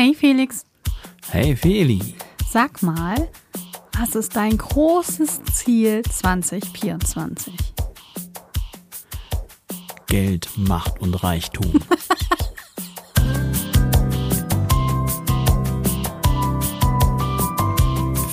[0.00, 0.64] Hey Felix,
[1.28, 2.14] Hey Feli,
[2.48, 3.16] sag mal,
[3.98, 7.52] was ist dein großes Ziel 2024?
[10.06, 11.72] Geld, Macht und Reichtum.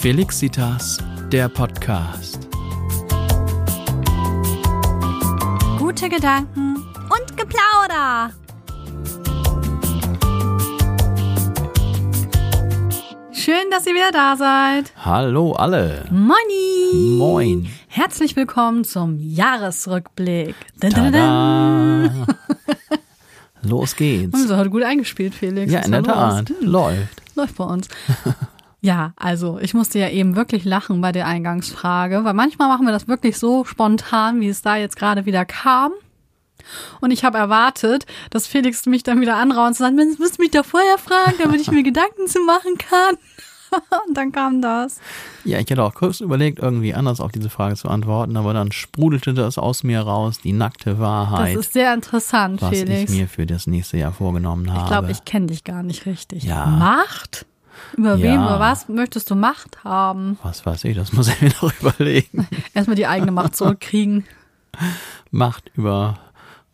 [0.02, 1.00] Felixitas,
[1.32, 2.48] der Podcast.
[5.80, 8.30] Gute Gedanken und Geplauder.
[13.46, 14.92] Schön, dass ihr wieder da seid.
[15.06, 16.06] Hallo alle.
[16.10, 17.16] Moini.
[17.16, 17.68] Moin.
[17.90, 20.56] Herzlich willkommen zum Jahresrückblick.
[20.82, 22.26] Dun, dun, dun.
[23.62, 24.36] Los geht's.
[24.36, 25.72] Haben wir heute gut eingespielt, Felix.
[25.72, 26.02] Ja, in der?
[26.02, 26.50] Tat.
[26.50, 27.22] Hm, Läuft.
[27.36, 27.88] Läuft bei uns.
[28.82, 32.92] Ja, also ich musste ja eben wirklich lachen bei der Eingangsfrage, weil manchmal machen wir
[32.92, 35.92] das wirklich so spontan, wie es da jetzt gerade wieder kam.
[37.02, 40.52] Und ich habe erwartet, dass Felix mich dann wieder anraut und sagt, "Mensch, müsst mich
[40.52, 43.18] da vorher fragen, damit ich mir Gedanken zu machen kann.
[44.08, 45.00] Und dann kam das.
[45.44, 48.72] Ja, ich hätte auch kurz überlegt, irgendwie anders auf diese Frage zu antworten, aber dann
[48.72, 53.12] sprudelte das aus mir raus, die nackte Das Wahrheit, ist sehr interessant, was Felix.
[53.12, 54.82] ich mir für das nächste Jahr vorgenommen habe.
[54.84, 56.44] Ich glaube, ich kenne dich gar nicht richtig.
[56.44, 56.68] Ja.
[56.68, 57.46] Macht?
[57.98, 58.46] Über wen, Ja.
[58.46, 60.38] über was möchtest du Macht haben?
[60.44, 62.48] Was weiß ich, das muss ich mir noch überlegen.
[62.74, 64.26] Erstmal die eigene Macht zurückkriegen.
[65.32, 66.20] Macht über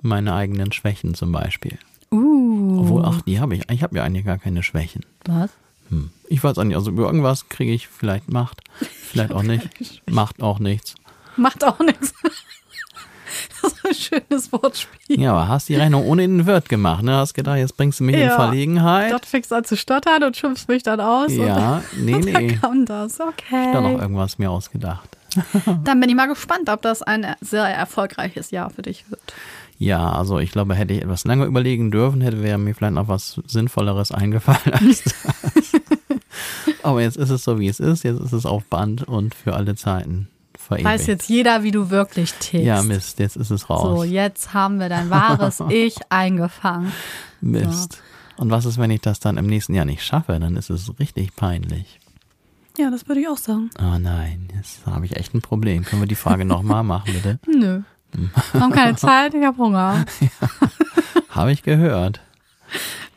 [0.04, 1.78] meine eigenen Schwächen zum Beispiel.
[2.12, 2.80] Uh.
[2.82, 3.70] Obwohl, ach, die habe ich.
[3.70, 5.06] Ich habe ja eigentlich gar keine Schwächen.
[5.26, 5.52] Was?
[5.90, 6.10] Hm.
[6.28, 9.70] Ich weiß auch nicht, also über irgendwas kriege ich vielleicht Macht, vielleicht auch nicht.
[10.10, 10.96] Macht auch nichts.
[11.38, 12.14] Macht auch nichts.
[13.62, 15.20] Das ist ein schönes Wortspiel.
[15.20, 17.16] Ja, aber hast die Rechnung ohne den Wirt gemacht, ne?
[17.16, 18.36] Hast gedacht, jetzt bringst du mich in Ja.
[18.36, 19.12] Verlegenheit.
[19.12, 21.32] Dort fängst an zu stottern und schimpfst mich dann aus.
[21.32, 22.58] Ja, nee, und dann nee.
[22.62, 23.20] kam das.
[23.20, 23.72] Okay.
[23.72, 25.08] Da noch irgendwas mir ausgedacht.
[25.86, 29.22] Dann bin ich mal gespannt, ob das ein sehr erfolgreiches Jahr für dich wird.
[29.82, 33.08] Ja, also ich glaube, hätte ich etwas länger überlegen dürfen, hätte wäre mir vielleicht noch
[33.08, 35.82] was Sinnvolleres eingefallen als das.
[36.84, 38.04] Aber jetzt ist es so, wie es ist.
[38.04, 40.86] Jetzt ist es auf Band und für alle Zeiten verewigt.
[40.86, 42.64] Weiß jetzt jeder, wie du wirklich tickst.
[42.68, 43.82] ja, Mist, jetzt ist es raus.
[43.82, 46.92] So, jetzt haben wir dein wahres Ich eingefangen.
[47.42, 48.04] Mist.
[48.38, 50.40] Und was ist, wenn ich das dann im nächsten Jahr nicht schaffe?
[50.40, 52.00] Dann ist es richtig peinlich.
[52.78, 53.72] Ja, das würde ich auch sagen.
[53.80, 55.84] Oh nein, jetzt habe ich echt ein Problem.
[55.84, 57.40] Können wir die Frage nochmal machen, bitte?
[57.48, 57.82] Nö.
[58.52, 60.06] Wir haben keine Zeit, ich habe Hunger.
[61.30, 62.20] Habe ich gehört.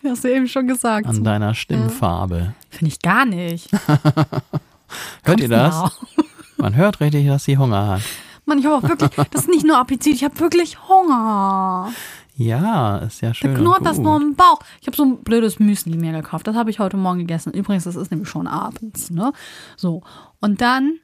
[0.05, 1.07] Hast du eben schon gesagt.
[1.07, 2.55] An deiner Stimmfarbe.
[2.71, 3.71] Finde ich gar nicht.
[5.25, 5.75] Hört ihr das?
[5.75, 5.91] Genau.
[6.57, 8.03] Man hört richtig, dass sie Hunger hat.
[8.47, 11.93] Mann, ich habe auch wirklich, das ist nicht nur Appetit, ich habe wirklich Hunger.
[12.37, 13.55] Ja, ist ja schön.
[13.55, 14.61] Da knurrt das nur im Bauch.
[14.81, 16.47] Ich habe so ein blödes Müsli mir gekauft.
[16.47, 17.53] Das habe ich heute Morgen gegessen.
[17.53, 19.33] Übrigens, das ist nämlich schon abends, ne?
[19.77, 20.03] So.
[20.41, 20.99] Und dann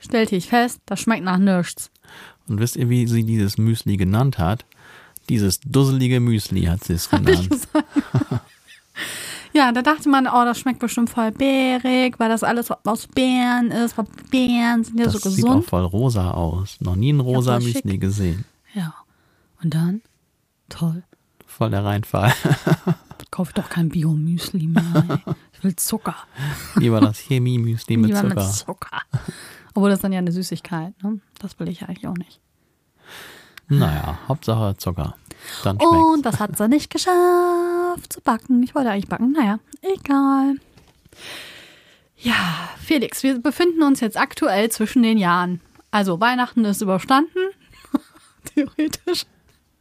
[0.00, 1.91] stellte ich fest, das schmeckt nach nichts.
[2.48, 4.64] Und wisst ihr, wie sie dieses Müsli genannt hat?
[5.28, 7.48] Dieses dusselige Müsli hat sie es genannt.
[9.54, 13.70] Ja, da dachte man, oh, das schmeckt bestimmt voll bärig, weil das alles aus Beeren
[13.70, 13.98] ist.
[13.98, 15.66] Weil Beeren sind ja Das so sieht auch gesund.
[15.66, 16.78] voll rosa aus.
[16.80, 17.84] Noch nie ein rosa schick.
[17.84, 18.44] Müsli gesehen.
[18.72, 18.94] Ja.
[19.62, 20.00] Und dann?
[20.70, 21.02] Toll.
[21.46, 22.32] Voll der Reinfall.
[23.30, 25.20] Kauf ich doch kein Bio-Müsli mehr.
[25.26, 25.34] Ey.
[25.52, 26.16] Ich will Zucker.
[26.76, 28.34] Lieber das Chemie-Müsli mit Lieber Zucker.
[28.44, 29.02] mit Zucker.
[29.74, 31.20] Obwohl das dann ja eine Süßigkeit, ne?
[31.38, 32.40] Das will ich eigentlich auch nicht.
[33.68, 35.14] Naja, Hauptsache Zucker.
[35.64, 35.96] Dann schmeckt's.
[35.96, 38.62] Und das hat sie nicht geschafft zu backen.
[38.62, 39.32] Ich wollte eigentlich backen.
[39.32, 40.56] Naja, egal.
[42.16, 45.60] Ja, Felix, wir befinden uns jetzt aktuell zwischen den Jahren.
[45.90, 47.38] Also Weihnachten ist überstanden.
[48.54, 49.26] Theoretisch.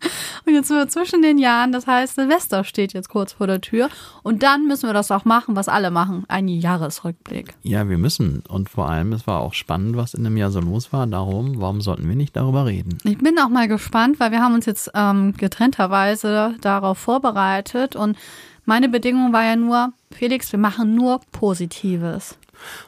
[0.46, 1.72] Und jetzt sind wir zwischen den Jahren.
[1.72, 3.90] Das heißt, Silvester steht jetzt kurz vor der Tür.
[4.24, 6.26] Und dann müssen wir das auch machen, was alle machen.
[6.28, 7.54] Ein Jahresrückblick.
[7.64, 8.44] Ja, wir müssen.
[8.48, 11.08] Und vor allem, es war auch spannend, was in dem Jahr so los war.
[11.08, 12.98] Darum, warum sollten wir nicht darüber reden?
[13.04, 18.18] Ich bin auch mal gespannt, weil wir haben uns jetzt ähm, getrennterweise darauf vorbereitet und
[18.66, 22.38] meine Bedingung war ja nur, Felix, wir machen nur Positives.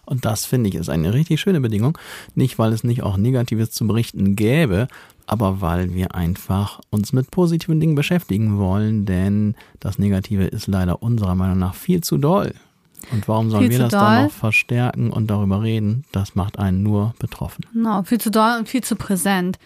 [0.05, 1.97] Und das finde ich ist eine richtig schöne Bedingung.
[2.35, 4.87] Nicht, weil es nicht auch Negatives zu berichten gäbe,
[5.27, 11.01] aber weil wir einfach uns mit positiven Dingen beschäftigen wollen, denn das Negative ist leider
[11.01, 12.53] unserer Meinung nach viel zu doll.
[13.11, 13.99] Und warum sollen Viel wir das doll?
[13.99, 16.05] dann noch verstärken und darüber reden?
[16.11, 17.65] Das macht einen nur betroffen.
[17.73, 19.59] Genau, viel zu doll und viel zu präsent.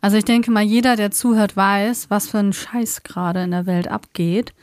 [0.00, 3.66] Also ich denke mal, jeder, der zuhört, weiß, was für ein Scheiß gerade in der
[3.66, 4.54] Welt abgeht.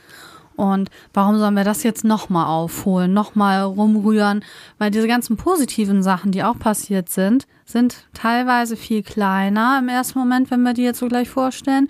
[0.56, 4.44] Und warum sollen wir das jetzt nochmal aufholen, nochmal rumrühren?
[4.78, 10.18] Weil diese ganzen positiven Sachen, die auch passiert sind, sind teilweise viel kleiner im ersten
[10.18, 11.88] Moment, wenn wir die jetzt so gleich vorstellen.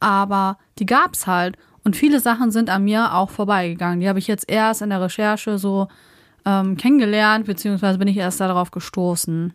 [0.00, 1.56] Aber die gab's halt.
[1.84, 4.00] Und viele Sachen sind an mir auch vorbeigegangen.
[4.00, 5.88] Die habe ich jetzt erst in der Recherche so
[6.44, 9.52] ähm, kennengelernt, beziehungsweise bin ich erst darauf gestoßen.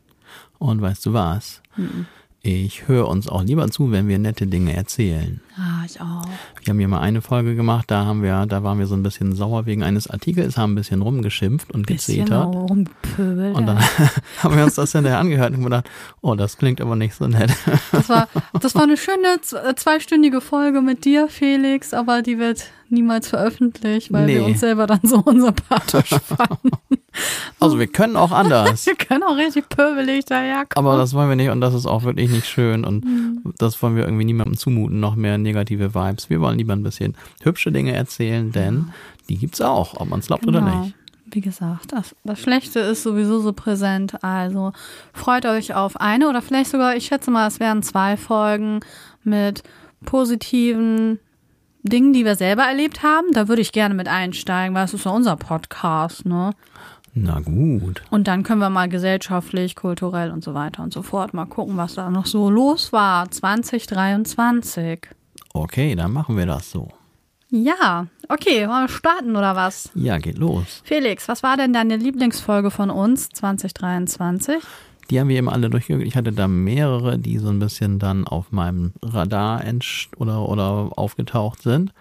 [0.59, 1.61] Und weißt du was?
[1.75, 2.05] Mhm.
[2.49, 5.41] Ich höre uns auch lieber zu, wenn wir nette Dinge erzählen.
[5.57, 6.23] Ah, ich auch.
[6.63, 9.03] Wir haben hier mal eine Folge gemacht, da haben wir, da waren wir so ein
[9.03, 12.45] bisschen sauer wegen eines Artikels, haben ein bisschen rumgeschimpft und gezetert.
[12.45, 13.53] rumpöbelt.
[13.53, 13.79] Und dann
[14.43, 15.89] haben wir uns das hinterher angehört und gedacht,
[16.21, 17.51] oh, das klingt aber nicht so nett.
[17.91, 18.29] Das war,
[18.61, 24.11] das war eine schöne äh, zweistündige Folge mit dir, Felix, aber die wird niemals veröffentlicht,
[24.13, 24.45] weil wir Nee.
[24.45, 26.69] uns selber dann so unsympathisch fanden.
[27.59, 28.85] Also wir können auch anders.
[28.85, 30.87] Wir können auch richtig pöbelig daherkommen.
[30.87, 33.41] Aber das wollen wir nicht und das ist auch wirklich nicht schön und Mhm.
[33.57, 36.29] das wollen wir irgendwie niemandem zumuten, noch mehr negative Vibes.
[36.29, 38.89] Wir wollen lieber ein bisschen hübsche Dinge erzählen, denn
[39.29, 40.83] die gibt's auch, ob man es glaubt oder Genau.
[40.83, 40.95] nicht.
[41.29, 44.23] Wie gesagt, das, das Schlechte ist sowieso so präsent.
[44.23, 44.71] Also
[45.11, 48.79] freut euch auf eine oder vielleicht sogar, ich schätze mal, es wären zwei Folgen
[49.23, 49.63] mit
[50.05, 51.19] positiven
[51.89, 53.31] Dingen, die wir selber erlebt haben.
[53.33, 56.51] Da würde ich gerne mit einsteigen, weil es ist ja unser Podcast, ne?
[57.13, 58.03] Na gut.
[58.11, 61.75] Und dann können wir mal gesellschaftlich, kulturell und so weiter und so fort mal gucken,
[61.75, 65.07] was da noch so los war 2023.
[65.53, 66.89] Okay, dann machen wir das so.
[67.49, 69.89] Ja, okay, wollen wir starten oder was?
[69.95, 70.81] Ja, geht los.
[70.83, 74.57] Felix, was war denn deine Lieblingsfolge von uns 2023?
[75.09, 76.05] Die haben wir eben alle durchgeguckt.
[76.05, 79.63] Ich hatte da mehrere, die so ein bisschen dann auf meinem Radar
[80.17, 81.93] oder, oder aufgetaucht sind.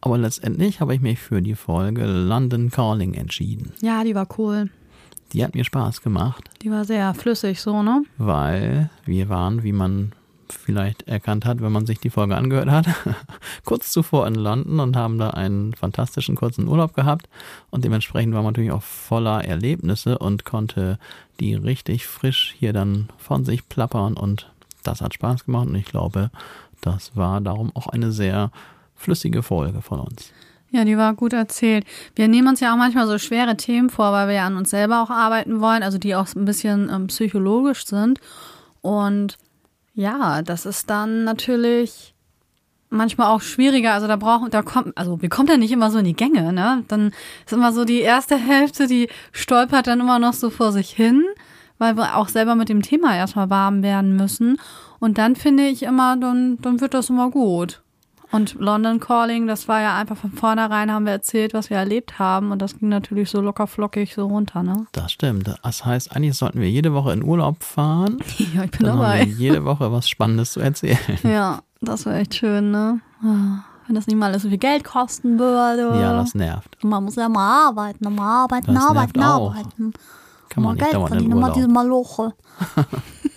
[0.00, 3.72] Aber letztendlich habe ich mich für die Folge London Calling entschieden.
[3.82, 4.70] Ja, die war cool.
[5.32, 8.04] Die hat mir Spaß gemacht, Die war sehr flüssig so, ne?
[8.16, 10.12] weil wir waren, wie man
[10.52, 12.86] vielleicht erkannt hat, wenn man sich die Folge angehört hat,
[13.64, 17.28] kurz zuvor in London und haben da einen fantastischen kurzen Urlaub gehabt
[17.70, 20.98] und dementsprechend war man natürlich auch voller Erlebnisse und konnte
[21.40, 24.50] die richtig frisch hier dann von sich plappern und
[24.82, 26.30] das hat Spaß gemacht und ich glaube,
[26.80, 28.50] das war darum auch eine sehr
[28.94, 30.32] flüssige Folge von uns.
[30.70, 31.86] Ja, die war gut erzählt.
[32.14, 34.70] Wir nehmen uns ja auch manchmal so schwere Themen vor, weil wir ja an uns
[34.70, 38.20] selber auch arbeiten wollen, also die auch ein bisschen ähm, psychologisch sind.
[38.82, 39.38] Und
[39.96, 42.14] ja, das ist dann natürlich
[42.90, 43.94] manchmal auch schwieriger.
[43.94, 46.52] Also da brauchen, da kommt, also wir kommen ja nicht immer so in die Gänge,
[46.52, 46.84] ne?
[46.88, 47.12] Dann
[47.44, 51.24] ist immer so die erste Hälfte, die stolpert dann immer noch so vor sich hin,
[51.78, 54.60] weil wir auch selber mit dem Thema erstmal warm werden müssen.
[54.98, 57.82] Und dann finde ich immer, dann, dann wird das immer gut.
[58.32, 62.18] Und London Calling, das war ja einfach von vornherein, haben wir erzählt, was wir erlebt
[62.18, 62.50] haben.
[62.50, 64.86] Und das ging natürlich so locker flockig so runter, ne?
[64.92, 65.54] Das stimmt.
[65.62, 68.18] Das heißt, eigentlich sollten wir jede Woche in Urlaub fahren.
[68.54, 69.18] Ja, ich bin Dann haben dabei.
[69.20, 70.98] wir jede Woche was Spannendes zu erzählen.
[71.22, 73.00] Ja, das wäre echt schön, ne?
[73.22, 76.00] Ah, Wenn das nicht mal so viel Geld kosten würde.
[76.00, 76.76] Ja, das nervt.
[76.82, 79.92] Man muss ja mal arbeiten, mal arbeiten, Das arbeiten, arbeiten.
[80.48, 81.68] Kann man mal nicht Geld dauernd in verdienen, mal diese.
[81.68, 82.34] Maloche.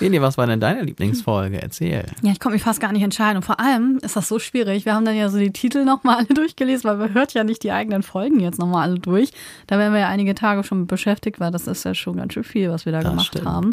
[0.00, 1.60] Beni, was war denn deine Lieblingsfolge?
[1.62, 2.04] Erzähl.
[2.22, 3.36] Ja, ich konnte mich fast gar nicht entscheiden.
[3.36, 4.84] Und vor allem ist das so schwierig.
[4.84, 7.62] Wir haben dann ja so die Titel nochmal alle durchgelesen, weil man hört ja nicht
[7.62, 9.30] die eigenen Folgen jetzt nochmal alle durch.
[9.66, 12.44] Da werden wir ja einige Tage schon beschäftigt, weil das ist ja schon ganz schön
[12.44, 13.46] viel, was wir da Das gemacht stimmt.
[13.46, 13.70] haben.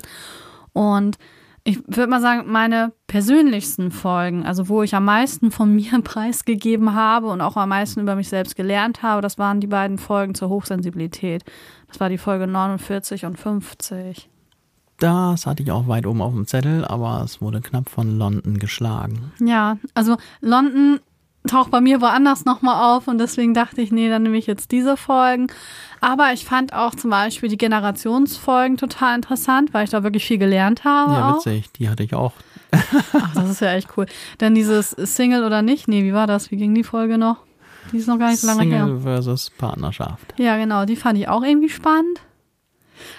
[0.73, 1.17] Und
[1.63, 6.95] ich würde mal sagen, meine persönlichsten Folgen, also wo ich am meisten von mir preisgegeben
[6.95, 10.33] habe und auch am meisten über mich selbst gelernt habe, das waren die beiden Folgen
[10.33, 11.43] zur Hochsensibilität.
[11.87, 14.30] Das war die Folge 49 und 50.
[15.01, 18.59] Das hatte ich auch weit oben auf dem Zettel, aber es wurde knapp von London
[18.59, 19.31] geschlagen.
[19.39, 20.99] Ja, also London
[21.47, 24.71] taucht bei mir woanders nochmal auf und deswegen dachte ich, nee, dann nehme ich jetzt
[24.71, 25.47] diese Folgen.
[26.01, 30.37] Aber ich fand auch zum Beispiel die Generationsfolgen total interessant, weil ich da wirklich viel
[30.37, 31.13] gelernt habe.
[31.13, 31.37] Ja, auch.
[31.37, 31.71] witzig.
[31.73, 32.33] Die hatte ich auch.
[32.71, 34.05] Ach, das ist ja echt cool.
[34.37, 35.87] Dann dieses Single oder nicht?
[35.87, 36.51] Nee, wie war das?
[36.51, 37.37] Wie ging die Folge noch?
[37.91, 38.85] Die ist noch gar nicht so lange her.
[38.85, 40.35] Single versus Partnerschaft.
[40.37, 42.21] Ja, genau, die fand ich auch irgendwie spannend.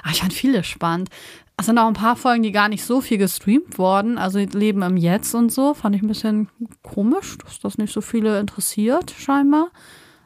[0.02, 1.10] Ah, ich fand viele spannend.
[1.56, 4.18] Es sind auch ein paar Folgen, die gar nicht so viel gestreamt wurden.
[4.18, 5.74] Also Leben im Jetzt und so.
[5.74, 6.48] Fand ich ein bisschen
[6.82, 9.68] komisch, dass das nicht so viele interessiert, scheinbar.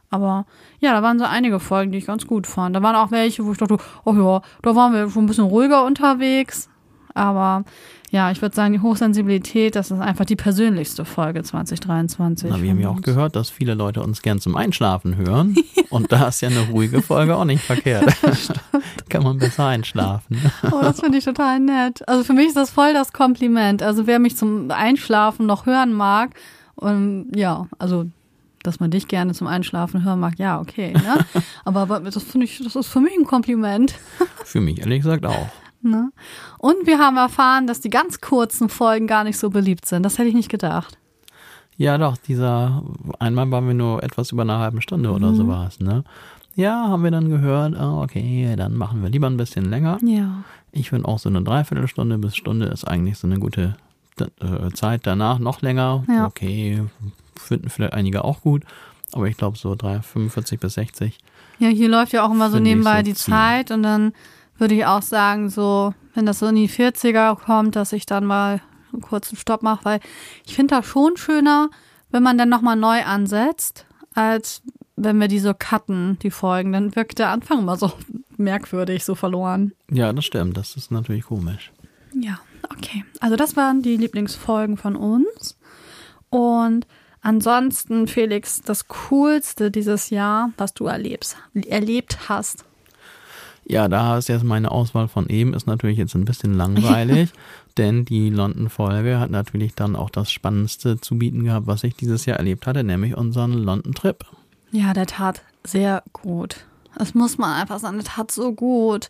[0.08, 0.46] Aber
[0.78, 2.76] ja, da waren so einige Folgen, die ich ganz gut fand.
[2.76, 5.44] Da waren auch welche, wo ich dachte, oh ja, da waren wir schon ein bisschen
[5.44, 6.70] ruhiger unterwegs.
[7.12, 7.64] Aber
[8.10, 12.50] ja, ich würde sagen, die Hochsensibilität, das ist einfach die persönlichste Folge 2023.
[12.50, 15.56] Na, wir haben ja auch gehört, dass viele Leute uns gern zum Einschlafen hören.
[15.90, 18.12] Und da ist ja eine ruhige Folge auch nicht verkehrt.
[19.08, 20.38] Kann man besser einschlafen.
[20.70, 22.06] Oh, das finde ich total nett.
[22.08, 23.82] Also für mich ist das voll das Kompliment.
[23.82, 26.34] Also wer mich zum Einschlafen noch hören mag,
[26.76, 28.06] und ja, also
[28.62, 30.92] dass man dich gerne zum Einschlafen hören mag, ja, okay.
[30.92, 31.24] Ne?
[31.64, 33.94] Aber, aber das finde ich, das ist für mich ein Kompliment.
[34.44, 35.48] Für mich ehrlich gesagt auch.
[35.90, 36.10] Ne?
[36.58, 40.02] Und wir haben erfahren, dass die ganz kurzen Folgen gar nicht so beliebt sind.
[40.02, 40.98] Das hätte ich nicht gedacht.
[41.78, 42.82] Ja, doch, dieser,
[43.18, 45.36] einmal waren wir nur etwas über eine halbe Stunde oder Mhm.
[45.36, 46.04] sowas, ne?
[46.54, 49.98] Ja, haben wir dann gehört, ah, okay, dann machen wir lieber ein bisschen länger.
[50.02, 50.42] Ja.
[50.72, 53.76] Ich finde auch so eine Dreiviertelstunde bis Stunde ist eigentlich so eine gute
[54.18, 56.04] äh, Zeit danach, noch länger.
[56.08, 56.24] Ja.
[56.26, 56.82] Okay,
[57.34, 58.62] finden vielleicht einige auch gut,
[59.12, 61.18] aber ich glaube so drei, 45 bis 60.
[61.58, 63.14] Ja, hier läuft ja auch immer so nebenbei so die.
[63.14, 64.12] Zeit und dann
[64.58, 68.24] würde ich auch sagen, so, wenn das so in die 40er kommt, dass ich dann
[68.24, 68.60] mal
[68.92, 70.00] einen kurzen Stopp mache, weil
[70.46, 71.70] ich finde das schon schöner,
[72.10, 74.62] wenn man dann nochmal neu ansetzt, als
[74.96, 76.72] wenn wir die so cutten, die Folgen.
[76.72, 77.92] Dann wirkt der Anfang immer so
[78.36, 79.72] merkwürdig, so verloren.
[79.90, 80.56] Ja, das stimmt.
[80.56, 81.72] Das ist natürlich komisch.
[82.14, 82.38] Ja,
[82.70, 83.04] okay.
[83.20, 85.58] Also das waren die Lieblingsfolgen von uns.
[86.30, 86.86] Und
[87.20, 92.64] ansonsten, Felix, das Coolste dieses Jahr, was du erlebst, erlebt hast.
[93.68, 97.30] Ja, da ist jetzt meine Auswahl von eben, ist natürlich jetzt ein bisschen langweilig,
[97.76, 102.26] denn die London-Folge hat natürlich dann auch das Spannendste zu bieten gehabt, was ich dieses
[102.26, 104.24] Jahr erlebt hatte, nämlich unseren London-Trip.
[104.70, 106.64] Ja, der tat sehr gut.
[106.96, 109.08] Das muss man einfach sagen, der tat so gut,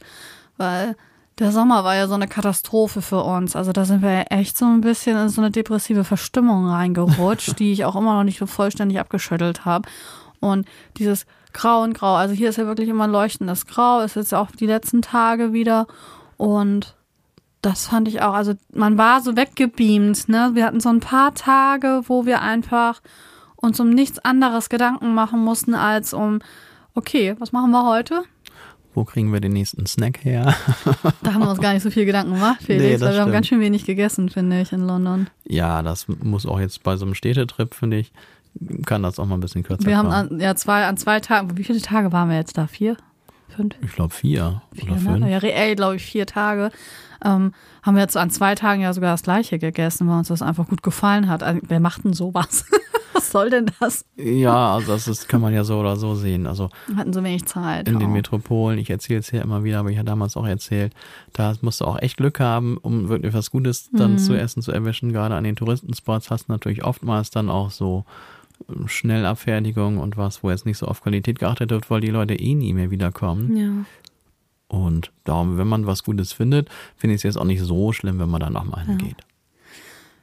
[0.57, 0.97] weil
[1.39, 3.57] der Sommer war ja so eine Katastrophe für uns.
[3.57, 7.59] Also da sind wir ja echt so ein bisschen in so eine depressive Verstimmung reingerutscht,
[7.59, 9.89] die ich auch immer noch nicht so vollständig abgeschüttelt habe.
[10.41, 14.15] Und dieses Grau und Grau, also hier ist ja wirklich immer ein leuchtendes Grau, ist
[14.15, 15.87] jetzt auch die letzten Tage wieder.
[16.37, 16.95] Und
[17.63, 20.51] das fand ich auch, also man war so weggebeamt, ne?
[20.53, 23.01] Wir hatten so ein paar Tage, wo wir einfach
[23.57, 26.41] uns um nichts anderes Gedanken machen mussten als um,
[26.95, 28.23] okay, was machen wir heute?
[28.95, 30.55] Wo kriegen wir den nächsten Snack her?
[31.23, 33.29] Da haben wir uns gar nicht so viel Gedanken gemacht, Felix, Nee, weil wir haben
[33.29, 33.33] stimmt.
[33.33, 35.29] ganz schön wenig gegessen, finde ich, in London.
[35.45, 38.13] ja, das muss auch jetzt bei so einem Städtetrip, finde ich,
[38.85, 41.57] kann das auch mal ein bisschen kürzer Wir haben an, ja zwei, an zwei Tagen,
[41.57, 42.67] wie viele Tage waren wir jetzt da?
[42.67, 42.97] Vier?
[43.49, 43.75] Fünf?
[43.83, 45.19] ich glaube vier, Vier, oder fünf.
[45.21, 45.31] ne?
[45.31, 46.71] Ja, reell, glaube ich, vier Tage.
[47.25, 50.43] Ähm, haben wir jetzt an zwei Tagen ja sogar das gleiche gegessen, weil uns das
[50.43, 51.43] einfach gut gefallen hat.
[51.43, 52.67] Also, wer macht denn sowas?
[53.15, 54.05] Was soll denn das?
[54.17, 56.47] Ja, also das ist, kann man ja so oder so sehen.
[56.47, 57.89] Also Wir hatten so wenig Zeit.
[57.89, 58.13] in den auch.
[58.13, 60.93] Metropolen, ich erzähle es hier immer wieder, aber ich habe damals auch erzählt,
[61.33, 64.19] da musst du auch echt Glück haben, um wirklich was Gutes dann Mhm.
[64.19, 65.15] zu essen zu erwischen.
[65.15, 68.05] Gerade an den Touristenspots hast du natürlich oftmals dann auch so
[68.87, 72.55] Schnellabfertigung und was, wo jetzt nicht so auf Qualität geachtet wird, weil die Leute eh
[72.55, 73.57] nie mehr wiederkommen.
[73.57, 73.85] Ja.
[74.69, 78.19] Und darum, wenn man was Gutes findet, finde ich es jetzt auch nicht so schlimm,
[78.19, 79.17] wenn man da nochmal hingeht.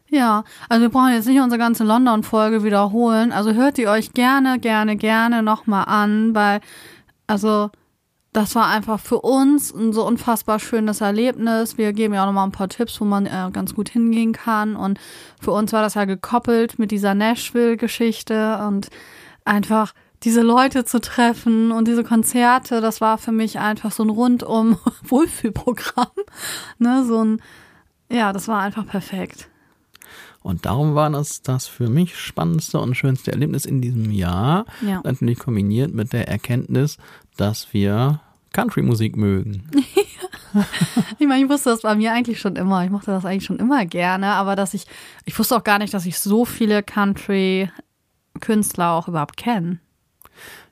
[0.10, 3.32] Ja, also wir brauchen jetzt nicht unsere ganze London-Folge wiederholen.
[3.32, 6.62] Also hört die euch gerne, gerne, gerne nochmal an, weil,
[7.26, 7.72] also,
[8.34, 11.78] das war einfach für uns ein so unfassbar schönes Erlebnis.
[11.78, 14.76] Wir geben ja auch nochmal ein paar Tipps, wo man äh, ganz gut hingehen kann.
[14.76, 15.00] Und
[15.40, 18.90] für uns war das ja gekoppelt mit dieser Nashville-Geschichte und
[19.46, 24.10] einfach diese Leute zu treffen und diese Konzerte, das war für mich einfach so ein
[24.10, 26.08] rundum Wohlfühlprogramm.
[26.80, 27.42] Ne, so ein,
[28.10, 29.50] ja, das war einfach perfekt.
[30.42, 34.66] Und darum war das das für mich spannendste und schönste Erlebnis in diesem Jahr.
[34.82, 35.02] Ja.
[35.04, 36.98] Natürlich kombiniert mit der Erkenntnis,
[37.38, 38.20] dass wir
[38.54, 39.70] Country-Musik mögen.
[41.18, 42.86] Ich meine, ich wusste das bei mir eigentlich schon immer.
[42.86, 44.86] Ich mochte das eigentlich schon immer gerne, aber dass ich,
[45.26, 49.80] ich wusste auch gar nicht, dass ich so viele Country-Künstler auch überhaupt kenne.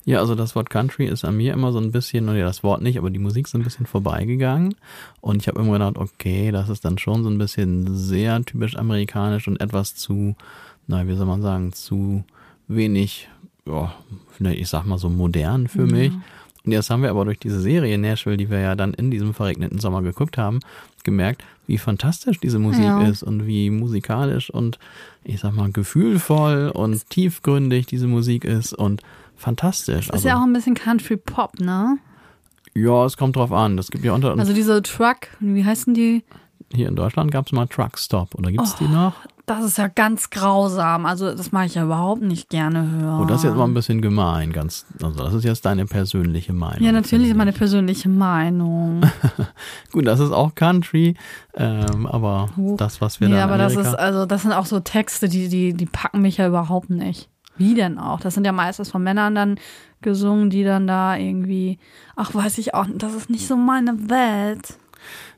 [0.03, 2.81] Ja, also das Wort Country ist an mir immer so ein bisschen, oder das Wort
[2.81, 4.73] nicht, aber die Musik ist ein bisschen vorbeigegangen.
[5.19, 8.75] Und ich habe immer gedacht, okay, das ist dann schon so ein bisschen sehr typisch
[8.75, 10.35] amerikanisch und etwas zu,
[10.87, 12.23] na, wie soll man sagen, zu
[12.67, 13.29] wenig,
[13.67, 13.93] ja,
[14.39, 16.13] ich sag mal so modern für mich.
[16.65, 19.33] Und jetzt haben wir aber durch diese Serie Nashville, die wir ja dann in diesem
[19.33, 20.59] verregneten Sommer geguckt haben,
[21.03, 23.01] gemerkt, wie fantastisch diese Musik Ja.
[23.07, 24.77] ist und wie musikalisch und
[25.23, 29.01] ich sag mal gefühlvoll und tiefgründig diese Musik ist und
[29.35, 30.09] fantastisch.
[30.09, 31.97] Ist ja auch ein bisschen Country-Pop, ne?
[32.73, 33.77] ja, es kommt drauf an.
[33.77, 36.23] Es gibt ja unter Also diese Truck, wie heißen die?
[36.73, 39.13] Hier in Deutschland gab es mal Truck Stop oder gibt's die noch?
[39.45, 41.05] Das ist ja ganz grausam.
[41.05, 43.21] Also das mache ich ja überhaupt nicht gerne hören.
[43.21, 44.85] Oh, das ist jetzt mal ein bisschen gemein, ganz.
[45.01, 46.83] Also das ist jetzt deine persönliche Meinung.
[46.83, 49.01] Ja, natürlich ist meine persönliche Meinung.
[49.91, 51.15] Gut, das ist auch Country,
[51.55, 54.53] ähm, aber das, was wir nee, da in aber das Amerika ist, also das sind
[54.53, 57.27] auch so Texte, die, die, die packen mich ja überhaupt nicht.
[57.57, 58.19] Wie denn auch?
[58.19, 59.59] Das sind ja meistens von Männern dann
[60.01, 61.77] gesungen, die dann da irgendwie,
[62.15, 64.77] ach, weiß ich auch, das ist nicht so meine Welt.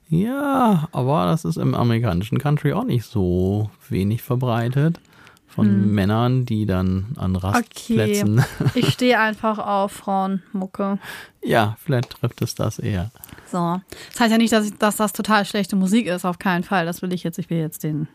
[0.09, 4.99] Ja, aber das ist im amerikanischen Country auch nicht so wenig verbreitet.
[5.47, 8.43] Von Männern, die dann an Rastplätzen.
[8.73, 10.97] Ich stehe einfach auf Frauenmucke.
[11.43, 13.11] Ja, vielleicht trifft es das eher.
[13.51, 13.79] So.
[14.11, 16.87] Das heißt ja nicht, dass, ich, dass das total schlechte Musik ist, auf keinen Fall.
[16.87, 18.07] Das will ich jetzt, ich will jetzt den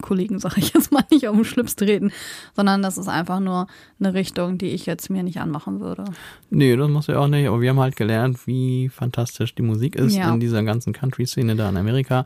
[0.00, 2.12] Kollegen, sage ich jetzt mal, nicht auf den Schlips treten,
[2.56, 3.66] sondern das ist einfach nur
[3.98, 6.04] eine Richtung, die ich jetzt mir nicht anmachen würde.
[6.50, 7.46] Nee, das muss ja auch nicht.
[7.48, 10.32] Aber wir haben halt gelernt, wie fantastisch die Musik ist Ja.
[10.32, 12.24] in dieser ganzen Country-Szene da in Amerika.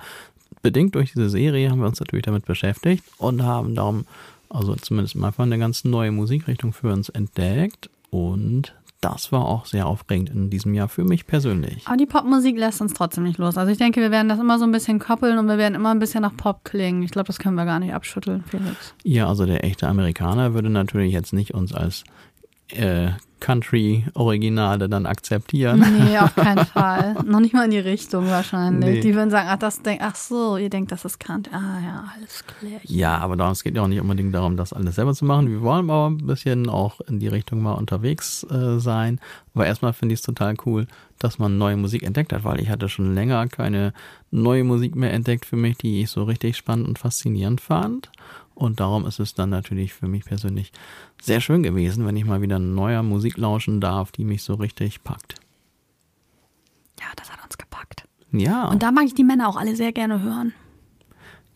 [0.63, 4.07] Bedingt durch diese Serie haben wir uns natürlich damit beschäftigt und haben darum,
[4.49, 7.91] also zumindest mal eine ganz neue Musikrichtung für uns entdeckt.
[8.11, 8.75] Und
[9.05, 11.87] das war auch sehr aufregend in diesem Jahr für mich persönlich.
[11.87, 13.59] Aber die Popmusik lässt uns trotzdem nicht los.
[13.59, 15.91] Also ich denke, wir werden das immer so ein bisschen koppeln und wir werden immer
[15.91, 17.03] ein bisschen nach Pop klingen.
[17.03, 18.95] Ich glaube, das können wir gar nicht abschütteln, Felix.
[19.03, 22.05] Ja, also der echte Amerikaner würde natürlich jetzt nicht uns als
[22.69, 23.11] äh,
[23.45, 25.85] Country-Originale dann akzeptieren.
[25.99, 27.15] Nee, auf keinen Fall.
[27.27, 28.95] Noch nicht mal in die Richtung wahrscheinlich.
[28.95, 29.01] Nee.
[29.01, 31.51] Die würden sagen, ach, das denk, ach so, ihr denkt, das ist Kant.
[31.53, 32.81] Ah ja, alles klar.
[32.85, 35.51] Ja, aber darum, es geht ja auch nicht unbedingt darum, das alles selber zu machen.
[35.51, 39.21] Wir wollen aber ein bisschen auch in die Richtung mal unterwegs äh, sein.
[39.55, 40.87] Aber erstmal finde ich es total cool,
[41.19, 43.93] dass man neue Musik entdeckt hat, weil ich hatte schon länger keine
[44.31, 48.11] neue Musik mehr entdeckt für mich, die ich so richtig spannend und faszinierend fand.
[48.55, 50.73] Und darum ist es dann natürlich für mich persönlich
[51.21, 55.03] sehr schön gewesen, wenn ich mal wieder neuer Musik lauschen darf, die mich so richtig
[55.03, 55.35] packt.
[57.01, 58.07] Ja, das hat uns gepackt.
[58.31, 60.53] Ja, Und da mag ich die Männer auch alle sehr gerne hören.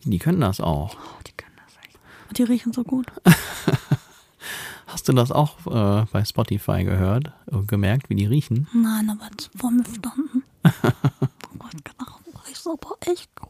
[0.03, 0.95] die können das auch.
[0.95, 1.97] Oh, die können das echt.
[2.27, 3.07] Und die riechen so gut.
[4.87, 8.67] Hast du das auch äh, bei Spotify gehört und gemerkt, wie die riechen?
[8.73, 10.43] Nein, aber jetzt vor mir standen.
[10.65, 12.11] oh Gott, genau.
[12.47, 13.48] Riecht aber echt gut.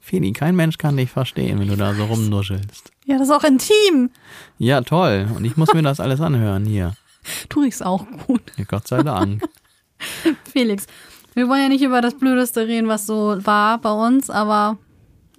[0.00, 2.92] Feli, kein Mensch kann dich verstehen, wenn du da so rumnuschelst.
[3.04, 4.10] Ja, das ist auch intim.
[4.58, 5.28] Ja, toll.
[5.34, 6.94] Und ich muss mir das alles anhören hier.
[7.48, 8.42] Du riechst auch gut.
[8.56, 9.42] Ja, Gott sei Dank.
[10.52, 10.86] Felix,
[11.34, 14.78] wir wollen ja nicht über das Blödeste reden, was so war bei uns, aber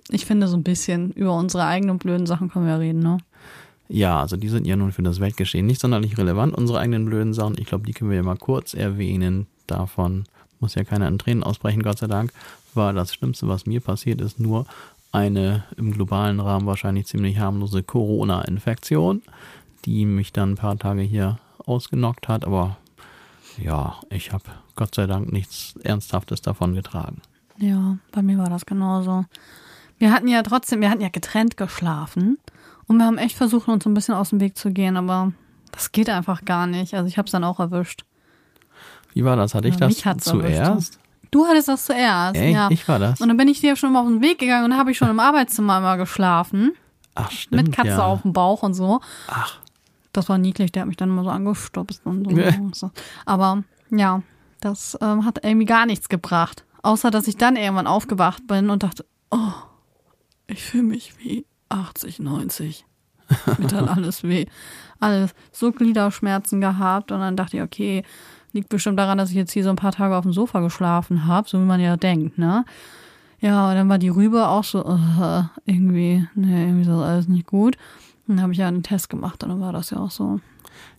[0.10, 3.18] ich finde so ein bisschen über unsere eigenen blöden Sachen können wir ja reden, ne?
[3.88, 7.34] Ja, also die sind ja nun für das Weltgeschehen nicht sonderlich relevant, unsere eigenen blöden
[7.34, 7.56] Sachen.
[7.58, 9.48] Ich glaube, die können wir ja mal kurz erwähnen.
[9.66, 10.26] Davon
[10.60, 12.32] muss ja keiner in Tränen ausbrechen, Gott sei Dank.
[12.80, 14.66] War das Schlimmste, was mir passiert ist, nur
[15.12, 19.22] eine im globalen Rahmen wahrscheinlich ziemlich harmlose Corona-Infektion,
[19.84, 22.46] die mich dann ein paar Tage hier ausgenockt hat.
[22.46, 22.78] Aber
[23.58, 24.46] ja, ich habe
[24.76, 27.22] Gott sei Dank nichts Ernsthaftes davon getragen.
[27.58, 29.26] Ja, bei mir war das genauso.
[29.98, 32.38] Wir hatten ja trotzdem, wir hatten ja getrennt geschlafen
[32.88, 35.34] und wir haben echt versucht, uns ein bisschen aus dem Weg zu gehen, aber
[35.74, 36.94] das geht einfach gar nicht.
[36.94, 38.06] Also ich habe es dann auch erwischt.
[39.14, 39.54] Wie war das?
[39.54, 41.00] Hatte ich Ja, das zuerst?
[41.32, 42.54] Du hattest das zuerst, Echt?
[42.54, 42.70] ja.
[42.72, 43.22] Ich war das?
[43.22, 44.98] Und dann bin ich dir schon mal auf den Weg gegangen und dann habe ich
[44.98, 46.74] schon im Arbeitszimmer mal geschlafen.
[47.16, 47.64] Ach, stimmt.
[47.68, 48.06] mit Katze ja.
[48.06, 49.02] auf dem Bauch und so.
[49.28, 49.60] Ach,
[50.14, 52.36] Das war niedlich, der hat mich dann immer so angestupst und so.
[52.88, 52.92] Ja.
[53.26, 54.22] Aber ja,
[54.62, 56.66] das ähm, hat irgendwie gar nichts gebracht.
[56.82, 59.54] Außer, dass ich dann irgendwann aufgewacht bin und dachte, oh,
[60.48, 62.86] ich fühle mich wie 80, 90.
[63.58, 64.46] Mir tat alles weh.
[65.00, 65.34] Alles.
[65.52, 68.04] So Gliederschmerzen gehabt und dann dachte ich, okay,
[68.54, 71.26] liegt bestimmt daran, dass ich jetzt hier so ein paar Tage auf dem Sofa geschlafen
[71.28, 72.66] habe, so wie man ja denkt, ne?
[73.42, 77.28] Ja, und dann war die Rübe auch so, äh, irgendwie, ne, irgendwie ist das alles
[77.30, 77.78] nicht gut.
[78.28, 80.40] Und dann habe ich ja einen Test gemacht und dann war das ja auch so.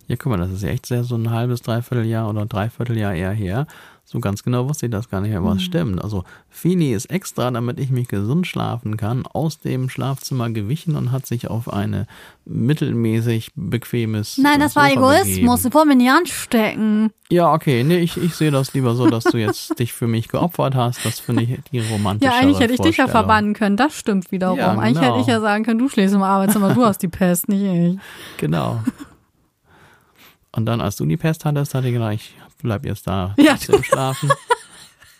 [0.08, 2.96] ja, guck mal, das ist ja echt sehr so ein halbes, dreiviertel Jahr oder dreiviertel
[2.96, 3.66] Jahr eher her.
[4.10, 6.02] So ganz genau wusste ich das gar nicht, aber es stimmt.
[6.02, 11.12] Also Fini ist extra, damit ich mich gesund schlafen kann, aus dem Schlafzimmer gewichen und
[11.12, 12.08] hat sich auf eine
[12.44, 15.34] mittelmäßig bequemes Nein, das war Sofa Egoismus.
[15.36, 15.56] begeben.
[15.58, 17.12] Sie wollen mir nicht anstecken.
[17.30, 20.26] Ja, okay, nee, ich, ich sehe das lieber so, dass du jetzt dich für mich
[20.26, 21.06] geopfert hast.
[21.06, 23.76] Das finde ich die romantische Ja, eigentlich hätte ich dich ja verbannen können.
[23.76, 24.58] Das stimmt wiederum.
[24.58, 25.12] Ja, Eigentlich genau.
[25.12, 27.98] hätte ich ja sagen können, du schläfst im Arbeitszimmer, du hast die Pest, nicht ich.
[28.38, 28.82] Genau.
[30.50, 33.52] Und dann, als du die Pest hattest, hatte ich gedacht, ich bleib jetzt da Ja,
[33.52, 34.30] trotzdem schlafen.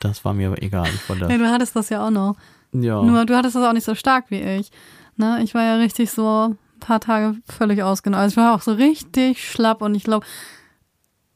[0.03, 0.88] Das war mir aber egal.
[0.94, 2.35] Ich wollte, Ja, du hattest das ja auch noch.
[2.72, 3.03] ja.
[3.03, 4.70] Nur du hattest das auch nicht so stark wie ich.
[5.16, 5.42] Ne?
[5.42, 8.22] Ich war ja richtig so ein paar Tage völlig ausgenommen.
[8.22, 10.24] Also ich war auch so richtig schlapp und ich glaube,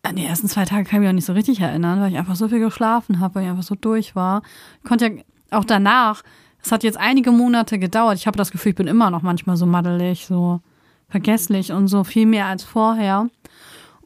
[0.03, 2.17] an die ersten zwei Tage kann ich mich auch nicht so richtig erinnern, weil ich
[2.17, 4.41] einfach so viel geschlafen habe, weil ich einfach so durch war.
[4.83, 6.23] Ich konnte ja auch danach,
[6.63, 8.17] es hat jetzt einige Monate gedauert.
[8.17, 10.61] Ich habe das Gefühl, ich bin immer noch manchmal so maddelig, so
[11.11, 13.29] vergesslich und so viel mehr als vorher.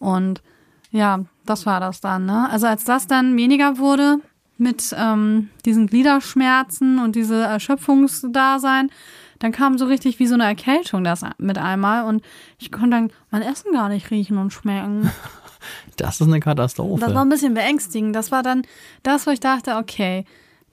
[0.01, 0.43] Und
[0.91, 2.27] ja, das war das dann.
[2.27, 2.49] Ne?
[2.51, 4.19] Also als das dann weniger wurde
[4.59, 8.91] mit ähm, diesen Gliederschmerzen und diese Erschöpfungsdasein,
[9.39, 12.23] dann kam so richtig wie so eine Erkältung das mit einmal und
[12.59, 15.11] ich konnte dann mein Essen gar nicht riechen und schmecken.
[15.97, 17.05] das ist eine Katastrophe.
[17.05, 18.17] Das war ein bisschen beängstigend.
[18.17, 18.63] Das war dann
[19.05, 20.25] das, wo ich dachte, okay,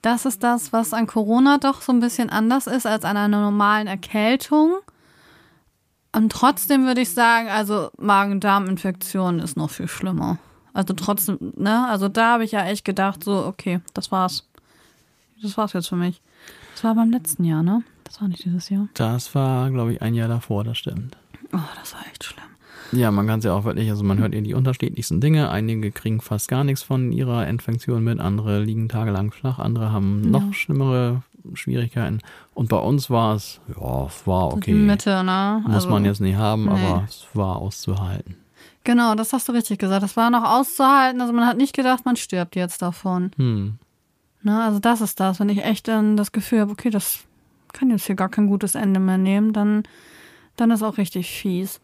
[0.02, 3.40] das ist das, was an Corona doch so ein bisschen anders ist als an einer
[3.40, 4.74] normalen Erkältung.
[6.12, 10.38] Und trotzdem würde ich sagen, also Magen-Darm-Infektion ist noch viel schlimmer.
[10.76, 11.88] Also trotzdem, ne?
[11.88, 14.46] Also da habe ich ja echt gedacht, so, okay, das war's.
[15.42, 16.20] Das war's jetzt für mich.
[16.74, 17.82] Das war beim letzten Jahr, ne?
[18.04, 18.88] Das war nicht dieses Jahr.
[18.94, 21.16] das war, glaube ich, ein Jahr davor, das stimmt.
[21.52, 22.44] Oh, das war echt schlimm.
[22.92, 25.50] Ja, man kann es ja auch wirklich, also man hört ja die unterschiedlichsten Dinge.
[25.50, 30.30] Einige kriegen fast gar nichts von ihrer Infektion mit, andere liegen tagelang flach, andere haben
[30.30, 31.22] noch schlimmere
[31.54, 32.20] Schwierigkeiten.
[32.54, 34.72] Und bei uns war es, ja, es war okay.
[34.74, 35.62] Mitte, ne?
[35.64, 36.70] Muss Also- man jetzt nicht haben, nee.
[36.70, 38.36] aber es war auszuhalten.
[38.86, 40.04] Genau, das hast du richtig gesagt.
[40.04, 41.20] Das war noch auszuhalten.
[41.20, 43.32] Also man hat nicht gedacht, man stirbt jetzt davon.
[43.36, 43.78] Hm.
[44.42, 44.62] Ne?
[44.62, 45.40] Also das ist das.
[45.40, 47.24] Wenn ich echt dann das Gefühl habe, okay, das
[47.72, 49.82] kann jetzt hier gar kein gutes Ende mehr nehmen, dann,
[50.54, 51.80] dann ist auch richtig fies.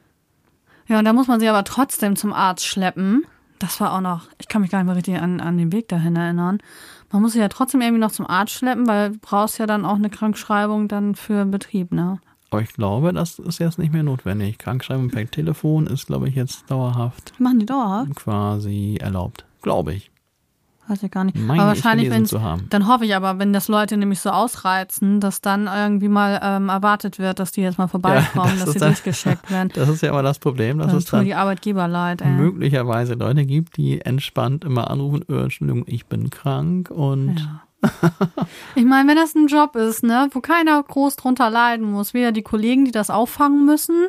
[0.87, 3.27] Ja, und da muss man sich aber trotzdem zum Arzt schleppen.
[3.59, 5.89] Das war auch noch, ich kann mich gar nicht mehr richtig an, an den Weg
[5.89, 6.59] dahin erinnern.
[7.11, 9.85] Man muss sich ja trotzdem irgendwie noch zum Arzt schleppen, weil du brauchst ja dann
[9.85, 12.21] auch eine Krankschreibung dann für den Betrieb, ne?
[12.53, 14.59] Aber ich glaube, das ist jetzt nicht mehr notwendig.
[14.59, 18.15] Krankschreibung per Telefon ist, glaube ich, jetzt dauerhaft Machen die dauerhaft?
[18.15, 19.45] quasi erlaubt.
[19.63, 20.11] Glaube ich.
[20.89, 21.39] Weiß ich gar nicht.
[21.39, 22.27] Meine aber ich wahrscheinlich, wenn
[22.69, 26.69] dann hoffe ich aber, wenn das Leute nämlich so ausreizen, dass dann irgendwie mal ähm,
[26.69, 29.71] erwartet wird, dass die jetzt mal vorbeikommen, das dass sie dann- durchgecheckt werden.
[29.75, 32.29] Das ist ja immer das Problem, dass Dann es dann die Arbeitgeber leid, ey.
[32.31, 37.62] möglicherweise Leute gibt, die entspannt immer anrufen, "Äh, Entschuldigung, ich bin krank und Ja.
[38.75, 42.33] Ich meine, wenn das ein Job ist, ne, wo keiner groß drunter leiden muss, weder
[42.33, 44.07] die Kollegen, die das auffangen müssen,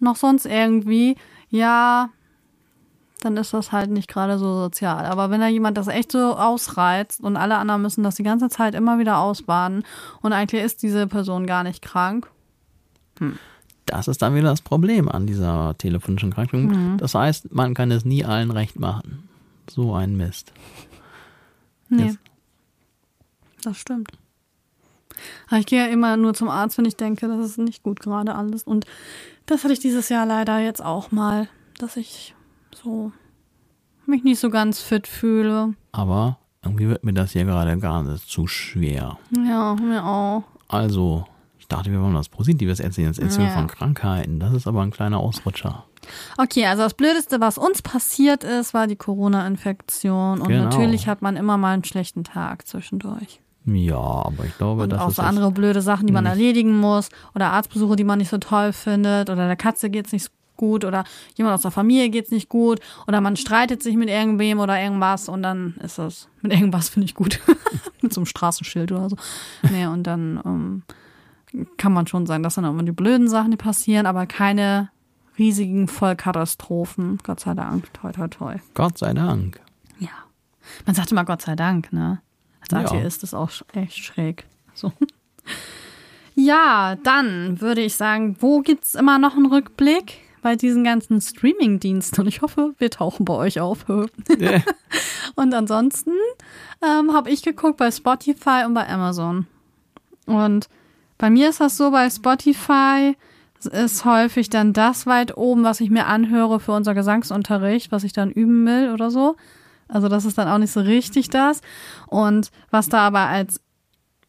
[0.00, 1.16] noch sonst irgendwie,
[1.48, 2.08] ja,
[3.22, 5.04] dann ist das halt nicht gerade so sozial.
[5.04, 8.48] Aber wenn da jemand das echt so ausreizt und alle anderen müssen das die ganze
[8.48, 9.84] Zeit immer wieder ausbaden
[10.22, 12.30] und eigentlich ist diese Person gar nicht krank,
[13.86, 16.92] das ist dann wieder das Problem an dieser telefonischen Krankschreibung.
[16.94, 16.96] Mhm.
[16.98, 19.28] Das heißt, man kann es nie allen recht machen.
[19.68, 20.52] So ein Mist.
[21.90, 22.04] nee.
[22.06, 22.18] Jetzt-
[23.64, 24.10] Das stimmt.
[25.48, 28.00] Aber ich gehe ja immer nur zum Arzt, wenn ich denke, das ist nicht gut
[28.00, 28.62] gerade alles.
[28.62, 28.86] Und
[29.46, 32.34] das hatte ich dieses Jahr leider jetzt auch mal, dass ich
[32.74, 33.12] so
[34.06, 35.74] mich nicht so ganz fit fühle.
[35.92, 39.18] Aber irgendwie wird mir das hier gerade gar nicht zu schwer.
[39.36, 40.44] Ja, mir auch.
[40.68, 41.26] Also,
[41.58, 43.08] ich dachte, wir wollen was Positives erzählen.
[43.08, 43.54] Jetzt erzählen Ja.
[43.54, 44.40] von Krankheiten.
[44.40, 45.84] Das ist aber ein kleiner Ausrutscher.
[46.38, 50.40] Okay, also das Blödeste, was uns passiert ist, war die Corona-Infektion.
[50.40, 50.64] Und Genau.
[50.64, 53.40] natürlich hat man immer mal einen schlechten Tag zwischendurch.
[53.66, 56.78] Ja, aber ich glaube, Und das auch ist so andere blöde Sachen, die man erledigen
[56.78, 57.10] muss.
[57.34, 59.28] Oder Arztbesuche, die man nicht so toll findet.
[59.28, 60.84] Oder der Katze geht's nicht gut.
[60.84, 61.04] Oder
[61.36, 62.80] jemand aus der Familie geht's nicht gut.
[63.06, 65.28] Oder man streitet sich mit irgendwem oder irgendwas.
[65.28, 67.40] Und dann ist es, mit irgendwas finde ich gut.
[68.00, 69.16] mit so einem Straßenschild oder so.
[69.70, 70.82] Nee, und dann ähm,
[71.76, 74.06] kann man schon sagen, das sind immer die blöden Sachen, die passieren.
[74.06, 74.90] Aber keine
[75.38, 77.18] riesigen Vollkatastrophen.
[77.22, 77.92] Gott sei Dank.
[77.92, 78.54] Toi, toi, toi.
[78.74, 79.60] Gott sei Dank.
[79.98, 80.08] Ja.
[80.86, 82.20] Man sagt immer Gott sei Dank, ne?
[82.72, 82.96] Als Ja.
[82.98, 84.44] Atheist ist auch sch- echt schräg.
[84.74, 84.92] So.
[86.34, 90.18] Ja, dann würde ich sagen, wo gibt's immer noch einen Rückblick?
[90.42, 92.22] Bei diesen ganzen Streaming-Diensten.
[92.22, 93.84] Und ich hoffe, wir tauchen bei euch auf.
[94.38, 94.60] Ja.
[95.36, 96.12] Und ansonsten
[96.82, 99.46] ähm, habe ich geguckt bei Spotify und bei Amazon.
[100.24, 100.68] Und
[101.18, 103.16] bei mir ist das so, bei Spotify
[103.70, 108.14] ist häufig dann das weit oben, was ich mir anhöre für unser Gesangsunterricht, was ich
[108.14, 109.36] dann üben will oder so.
[109.92, 111.60] Also das ist dann auch nicht so richtig das.
[112.06, 113.60] Und was da aber als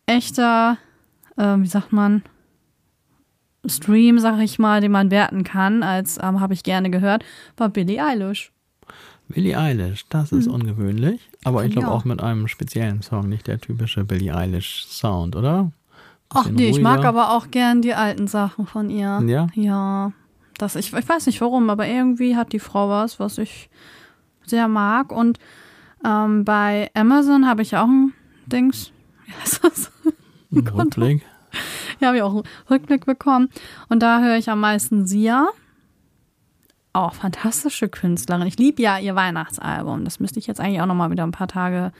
[0.06, 0.78] echter,
[1.38, 2.24] ähm, wie sagt man,
[3.65, 7.24] Stream, sag ich mal, den man werten kann, als ähm, habe ich gerne gehört,
[7.58, 8.52] war Billie Eilish.
[9.28, 11.21] Billie Eilish, das ist ungewöhnlich.
[11.43, 11.93] Aber ich glaube Ja.
[11.93, 15.71] auch mit einem speziellen Song, nicht der typische Billie Eilish Sound, oder?
[16.30, 17.10] Ach nee, ich mag ruhiger.
[17.10, 19.21] aber auch gern die alten Sachen von ihr.
[19.28, 19.47] Ja?
[19.54, 20.12] Ja.
[20.58, 23.69] Das, ich, ich weiß nicht warum, aber irgendwie hat die Frau was, was ich
[24.45, 25.12] sehr mag.
[25.12, 25.39] Und
[26.06, 28.13] ähm, bei Amazon habe ich auch ein
[28.45, 28.91] Dings.
[29.25, 29.91] Wie heißt das?
[30.51, 31.25] Ein Rückblick.
[31.99, 33.49] Ja, habe ich auch einen Rückblick bekommen.
[33.89, 35.47] Und da höre ich am meisten Sia.
[36.93, 38.47] Auch fantastische Künstlerin.
[38.47, 40.04] Ich liebe ja ihr Weihnachtsalbum.
[40.04, 41.93] Das müsste ich jetzt eigentlich auch noch mal wieder ein paar Tage.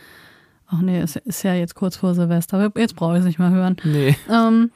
[0.68, 2.72] Ach nee, es ist ja jetzt kurz vor Silvester.
[2.76, 3.78] Jetzt brauche ich es nicht mehr hören.
[3.84, 4.18] Nee.
[4.30, 4.72] Ähm,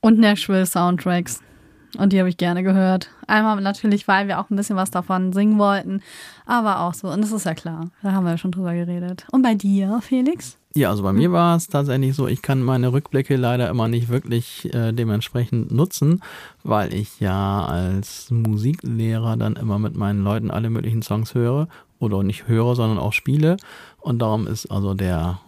[0.00, 1.40] und Nashville Soundtracks.
[1.98, 3.10] Und die habe ich gerne gehört.
[3.26, 6.02] Einmal natürlich, weil wir auch ein bisschen was davon singen wollten.
[6.44, 7.08] Aber auch so.
[7.08, 7.90] Und das ist ja klar.
[8.02, 9.26] Da haben wir ja schon drüber geredet.
[9.32, 10.58] Und bei dir, Felix?
[10.74, 14.10] Ja, also bei mir war es tatsächlich so, ich kann meine Rückblicke leider immer nicht
[14.10, 16.20] wirklich äh, dementsprechend nutzen,
[16.64, 22.22] weil ich ja als Musiklehrer dann immer mit meinen Leuten alle möglichen Songs höre oder
[22.22, 23.56] nicht höre, sondern auch spiele.
[24.00, 25.40] Und darum ist also der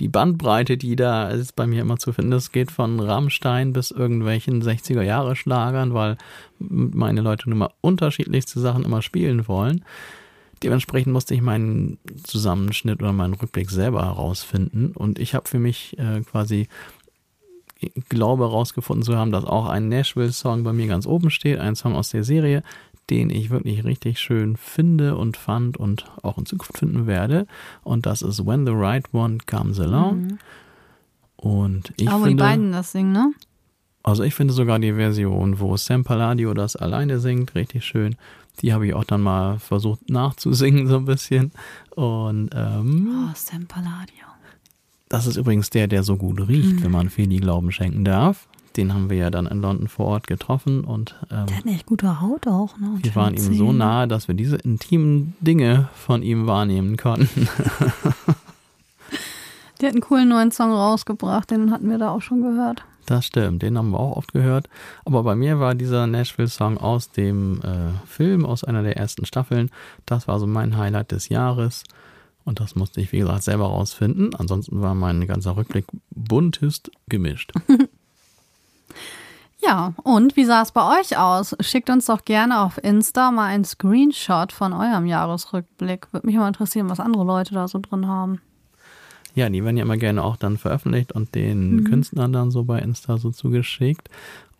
[0.00, 3.90] die Bandbreite, die da ist bei mir immer zu finden, das geht von Rammstein bis
[3.90, 6.16] irgendwelchen 60er Jahre Schlagern, weil
[6.60, 9.84] m- meine Leute nun mal unterschiedlichste Sachen immer spielen wollen.
[10.62, 14.92] Dementsprechend musste ich meinen Zusammenschnitt oder meinen Rückblick selber herausfinden.
[14.94, 16.66] Und ich habe für mich äh, quasi,
[18.08, 21.94] glaube herausgefunden zu haben, dass auch ein Nashville-Song bei mir ganz oben steht, ein Song
[21.94, 22.64] aus der Serie,
[23.10, 27.46] den ich wirklich richtig schön finde und fand und auch in Zukunft finden werde.
[27.82, 30.38] Und das ist When the Right One Comes Along.
[31.36, 32.08] Und ich Mhm.
[32.08, 33.32] Aber wo die finde, beiden das singen, ne?
[34.02, 38.16] also ich finde sogar die Version, wo Sam Palladio das alleine singt, richtig schön.
[38.60, 41.52] Die habe ich auch dann mal versucht nachzusingen so ein bisschen.
[41.94, 44.24] Und ähm, Oh, Sam Palladio.
[45.08, 48.48] das ist übrigens der, der so gut riecht, wenn man Feli Glauben schenken darf.
[48.76, 51.74] Den haben wir ja dann in London vor Ort getroffen und ähm, Der hat eine
[51.74, 52.98] echt gute Haut auch, ne?
[53.02, 57.48] Wir waren ihm so nahe, dass wir diese intimen Dinge von ihm wahrnehmen konnten.
[59.80, 62.82] Der hat einen coolen neuen Song rausgebracht, den hatten wir da auch schon gehört.
[63.06, 64.68] Das stimmt, den haben wir auch oft gehört.
[65.04, 69.70] Aber bei mir war dieser Nashville-Song aus dem äh, Film, aus einer der ersten Staffeln.
[70.04, 71.84] Das war so mein Highlight des Jahres.
[72.44, 74.34] Und das musste ich, wie gesagt, selber rausfinden.
[74.34, 77.52] Ansonsten war mein ganzer Rückblick buntest gemischt.
[79.60, 81.56] Ja, und wie sah es bei euch aus?
[81.60, 86.12] Schickt uns doch gerne auf Insta mal einen Screenshot von eurem Jahresrückblick.
[86.12, 88.40] Würde mich mal interessieren, was andere Leute da so drin haben.
[89.34, 92.78] Ja, die werden ja immer gerne auch dann veröffentlicht und den Künstlern dann so bei
[92.78, 94.08] Insta so zugeschickt.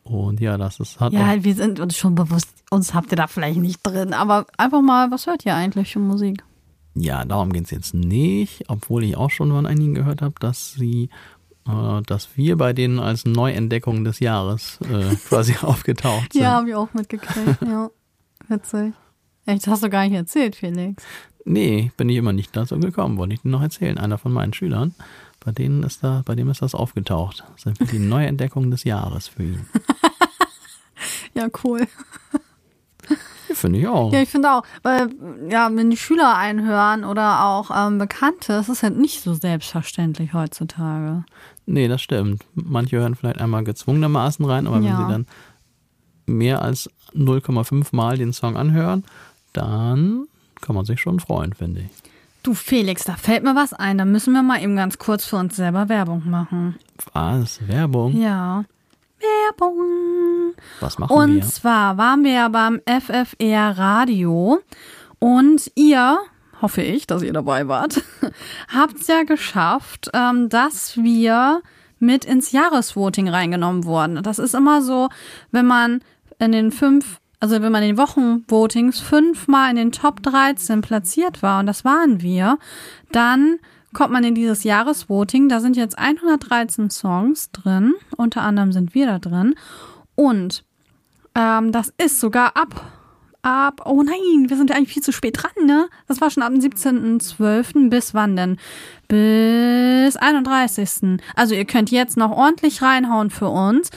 [0.02, 3.26] Und ja, das ist hat Ja, wir sind uns schon bewusst, uns habt ihr da
[3.26, 6.42] vielleicht nicht drin, aber einfach mal, was hört ihr eigentlich für Musik?
[7.00, 11.10] ja, darum geht's jetzt nicht, obwohl ich auch schon von einigen gehört habe, dass sie
[12.06, 16.42] dass wir bei denen als Neuentdeckung des Jahres äh, quasi aufgetaucht sind.
[16.42, 17.90] Ja, habe ich auch mitgekriegt, ja.
[18.48, 18.94] Witzig.
[19.46, 21.02] Echt, das hast du gar nicht erzählt, Felix.
[21.44, 23.98] Nee, bin ich immer nicht dazu gekommen, wollte ich dir noch erzählen.
[23.98, 24.94] Einer von meinen Schülern,
[25.44, 27.44] bei denen ist da, bei dem ist das aufgetaucht.
[27.54, 29.66] Das sind die Neuentdeckung des Jahres für ihn.
[31.34, 31.86] Ja, cool.
[33.54, 34.12] Finde ich auch.
[34.12, 35.08] Ja, ich finde auch, weil,
[35.48, 40.34] ja, wenn die Schüler einhören oder auch ähm, Bekannte, das ist ja nicht so selbstverständlich
[40.34, 41.24] heutzutage.
[41.70, 42.44] Nee, das stimmt.
[42.54, 44.82] Manche hören vielleicht einmal gezwungenermaßen rein, aber Ja.
[44.82, 45.26] wenn sie dann
[46.26, 49.04] mehr als 0,5 Mal den Song anhören,
[49.52, 50.26] dann
[50.60, 51.90] kann man sich schon freuen, finde ich.
[52.42, 53.98] Du, Felix, da fällt mir was ein.
[53.98, 56.76] Da müssen wir mal eben ganz kurz für uns selber Werbung machen.
[57.12, 57.66] Was?
[57.66, 58.18] Werbung?
[58.18, 58.64] Ja.
[59.20, 60.54] Werbung.
[60.80, 61.42] Was machen Und wir?
[61.42, 64.60] zwar waren wir ja beim FFR Radio
[65.18, 66.18] und ihr,
[66.60, 68.02] hoffe ich, dass ihr dabei wart,
[68.68, 71.62] habt es ja geschafft, ähm, dass wir
[71.98, 74.22] mit ins Jahresvoting reingenommen wurden.
[74.22, 75.08] Das ist immer so,
[75.50, 76.00] wenn man
[76.38, 81.42] in den fünf, also wenn man in den Wochenvotings fünfmal in den Top 13 platziert
[81.42, 82.58] war, und das waren wir,
[83.10, 83.58] dann
[83.92, 85.48] kommt man in dieses Jahresvoting.
[85.48, 89.54] Da sind jetzt 113 Songs drin, unter anderem sind wir da drin.
[90.14, 90.64] Und
[91.34, 92.97] ähm, das ist sogar ab,
[93.42, 95.88] ab, oh nein, wir sind ja eigentlich viel zu spät dran, ne?
[96.06, 97.90] Das war schon ab dem 17.12.
[97.90, 98.56] Bis wann denn?
[99.08, 101.20] Bis 31.
[101.34, 103.90] Also ihr könnt jetzt noch ordentlich reinhauen für uns,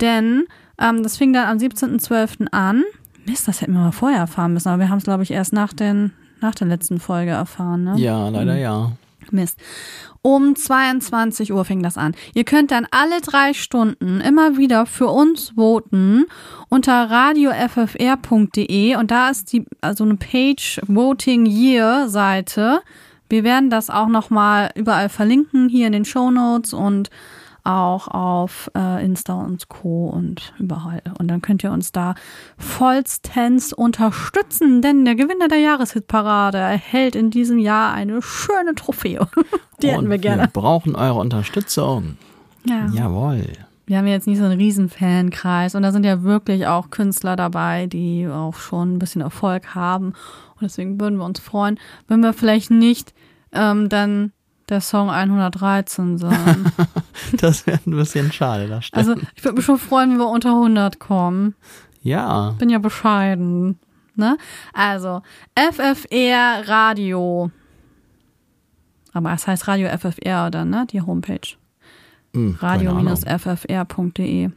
[0.00, 0.46] denn
[0.78, 2.48] ähm, das fing dann am 17.12.
[2.50, 2.84] an.
[3.26, 5.52] Mist, das hätten wir mal vorher erfahren müssen, aber wir haben es, glaube ich, erst
[5.52, 7.94] nach, den, nach der letzten Folge erfahren, ne?
[7.98, 8.92] Ja, leider ja.
[9.32, 9.58] Mist.
[10.22, 12.14] Um 22 Uhr fing das an.
[12.34, 16.26] Ihr könnt dann alle drei Stunden immer wieder für uns voten
[16.68, 22.82] unter radioffr.de und da ist die also eine Page Voting Year Seite.
[23.30, 27.10] Wir werden das auch noch mal überall verlinken hier in den Show Notes und
[27.64, 30.08] auch auf äh, Insta und Co.
[30.08, 31.02] und überall.
[31.18, 32.14] Und dann könnt ihr uns da
[32.58, 39.26] vollstens unterstützen, denn der Gewinner der Jahreshitparade erhält in diesem Jahr eine schöne Trophäe.
[39.82, 40.42] Die hätten Und wir gerne.
[40.42, 42.16] Wir brauchen eure Unterstützung.
[42.64, 42.86] Ja.
[42.92, 43.46] Jawohl.
[43.86, 47.34] Wir haben jetzt nicht so einen riesen Fankreis und da sind ja wirklich auch Künstler
[47.34, 50.08] dabei, die auch schon ein bisschen Erfolg haben.
[50.08, 53.12] Und deswegen würden wir uns freuen, wenn wir vielleicht nicht
[53.52, 54.32] ähm, dann
[54.70, 56.32] der Song 113 sind.
[57.40, 58.98] Das wäre ein bisschen schade, das stimmt.
[59.08, 61.54] Also ich würde mich schon freuen, wenn wir unter 100 kommen.
[62.02, 63.78] ja, Bin ja bescheiden.
[64.16, 64.36] Ne?
[64.72, 65.22] Also
[65.54, 67.50] FFR Radio.
[69.12, 70.86] Aber es heißt Radio FFR dann, ne?
[70.90, 71.56] Die Homepage.
[72.34, 74.50] hm, radio-ffr.de.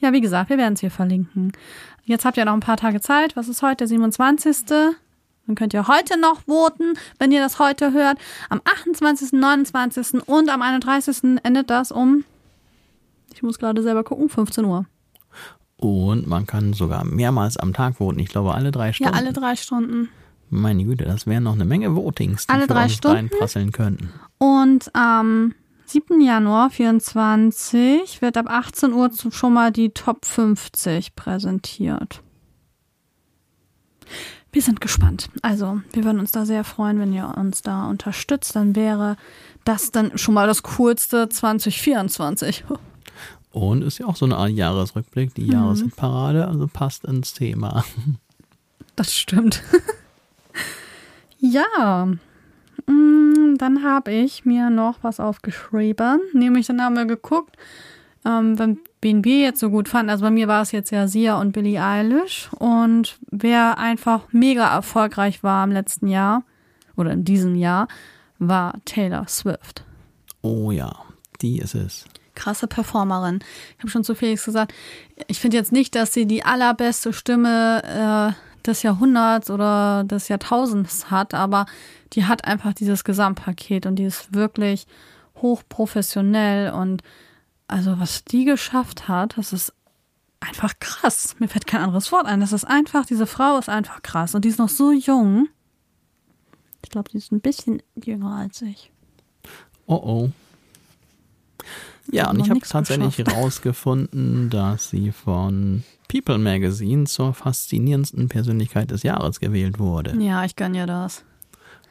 [0.00, 1.52] Ja, wie gesagt, wir werden es hier verlinken.
[2.04, 3.36] Jetzt habt ihr noch ein paar Tage Zeit.
[3.36, 3.76] Was ist heute?
[3.78, 4.56] Der 27.
[5.46, 8.18] Dann könnt ihr heute noch voten, wenn ihr das heute hört.
[8.48, 10.26] Am 28., 29.
[10.28, 11.40] und am 31.
[11.42, 12.24] endet das um,
[13.34, 14.86] ich muss gerade selber gucken, 15 Uhr.
[15.76, 18.18] Und man kann sogar mehrmals am Tag voten.
[18.18, 19.12] Ich glaube, alle drei Stunden.
[19.14, 20.08] Ja, alle drei Stunden.
[20.50, 23.16] Meine Güte, das wären noch eine Menge Votings, die Alle drei uns Stunden?
[23.16, 24.10] reinprasseln könnten.
[24.38, 25.54] Und am
[25.86, 26.20] 7.
[26.20, 32.22] Januar 24 wird ab 18 Uhr schon mal die Top 50 präsentiert.
[34.52, 35.28] Wir sind gespannt.
[35.42, 38.56] Also, wir würden uns da sehr freuen, wenn ihr uns da unterstützt.
[38.56, 39.16] Dann wäre
[39.64, 42.64] das dann schon mal das coolste 2024.
[43.52, 45.34] Und ist ja auch so eine Art Jahresrückblick, Mhm.
[45.34, 47.84] die Jahreshitparade, also passt ins Thema.
[48.96, 49.62] Das stimmt.
[51.38, 52.06] ja.
[52.86, 56.20] Mm, Dann habe ich mir noch was aufgeschrieben.
[56.34, 57.56] Nämlich dann haben wir geguckt,
[58.24, 60.10] ähm, wenn, wen wir jetzt so gut fanden.
[60.10, 62.50] Also bei mir war es jetzt ja Sia und Billie Eilish.
[62.58, 66.44] Und wer einfach mega erfolgreich war im letzten Jahr
[66.96, 67.88] oder in diesem Jahr,
[68.38, 69.84] war Taylor Swift.
[70.42, 70.92] Oh ja,
[71.40, 72.04] die ist es.
[72.34, 73.40] krasse Performerin.
[73.76, 74.72] Ich habe schon zu Felix gesagt,
[75.28, 81.10] ich finde jetzt nicht, dass sie die allerbeste Stimme äh, des Jahrhunderts oder des Jahrtausends
[81.10, 81.66] hat, aber
[82.12, 84.86] die hat einfach dieses Gesamtpaket und die ist wirklich
[85.36, 87.02] hochprofessionell und
[87.70, 89.72] also was die geschafft hat, das ist
[90.40, 91.36] einfach krass.
[91.38, 92.40] Mir fällt kein anderes Wort ein.
[92.40, 95.48] Das ist einfach, diese Frau ist einfach krass und die ist noch so jung.
[96.82, 98.90] Ich glaube, die ist ein bisschen jünger als ich.
[99.86, 100.30] Oh oh.
[102.10, 109.04] Ja, und ich habe tatsächlich herausgefunden, dass sie von People Magazine zur faszinierendsten Persönlichkeit des
[109.04, 110.16] Jahres gewählt wurde.
[110.20, 111.24] Ja, ich gönn ihr das.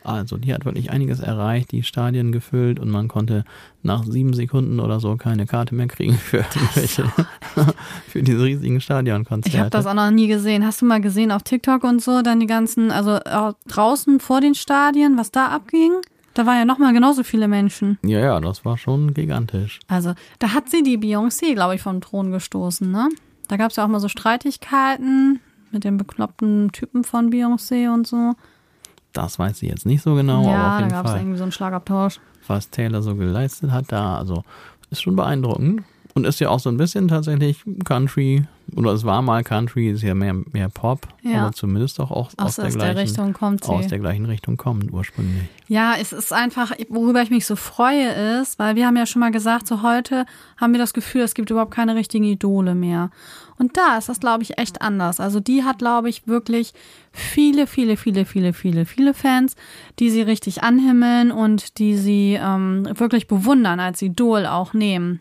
[0.03, 3.43] Also, die hat wirklich einiges erreicht, die Stadien gefüllt und man konnte
[3.83, 7.05] nach sieben Sekunden oder so keine Karte mehr kriegen für irgendwelche,
[8.07, 9.55] für diese riesigen Stadionkonzerte.
[9.55, 10.65] Ich habe das auch noch nie gesehen.
[10.65, 13.19] Hast du mal gesehen auf TikTok und so, dann die ganzen, also
[13.67, 15.91] draußen vor den Stadien, was da abging?
[16.33, 17.97] Da waren ja nochmal genauso viele Menschen.
[18.03, 19.79] ja, ja, das war schon gigantisch.
[19.87, 23.09] Also, da hat sie die Beyoncé, glaube ich, vom Thron gestoßen, ne?
[23.49, 25.39] Da gab es ja auch mal so Streitigkeiten
[25.71, 28.35] mit dem bekloppten Typen von Beyoncé und so.
[29.13, 31.43] Das weiß ich jetzt nicht so genau, aber ja, auf da gab es irgendwie so
[31.43, 32.19] einen Schlagabtausch.
[32.47, 34.43] was Taylor so geleistet hat da, also
[34.91, 35.83] ist schon beeindruckend.
[36.15, 38.43] Und ist ja auch so ein bisschen tatsächlich Country,
[38.75, 41.43] oder es war mal Country, ist ja mehr, mehr Pop, Ja.
[41.43, 43.69] aber zumindest auch aus, aus, Aus, der, gleichen, der Richtung kommt sie.
[43.71, 45.43] aus der gleichen Richtung kommen ursprünglich.
[45.67, 49.19] Ja, es ist einfach, worüber ich mich so freue, ist, weil wir haben ja schon
[49.19, 50.25] mal gesagt, so heute
[50.57, 53.11] haben wir das Gefühl, es gibt überhaupt keine richtigen Idole mehr.
[53.59, 55.19] Und da ist das, glaube ich, echt anders.
[55.19, 56.73] Also die hat, glaube ich, wirklich
[57.11, 59.55] viele, viele, viele, viele, viele, viele Fans,
[59.99, 65.19] die sie richtig anhimmeln und die sie ähm, wirklich bewundern, als Idol auch nehmen.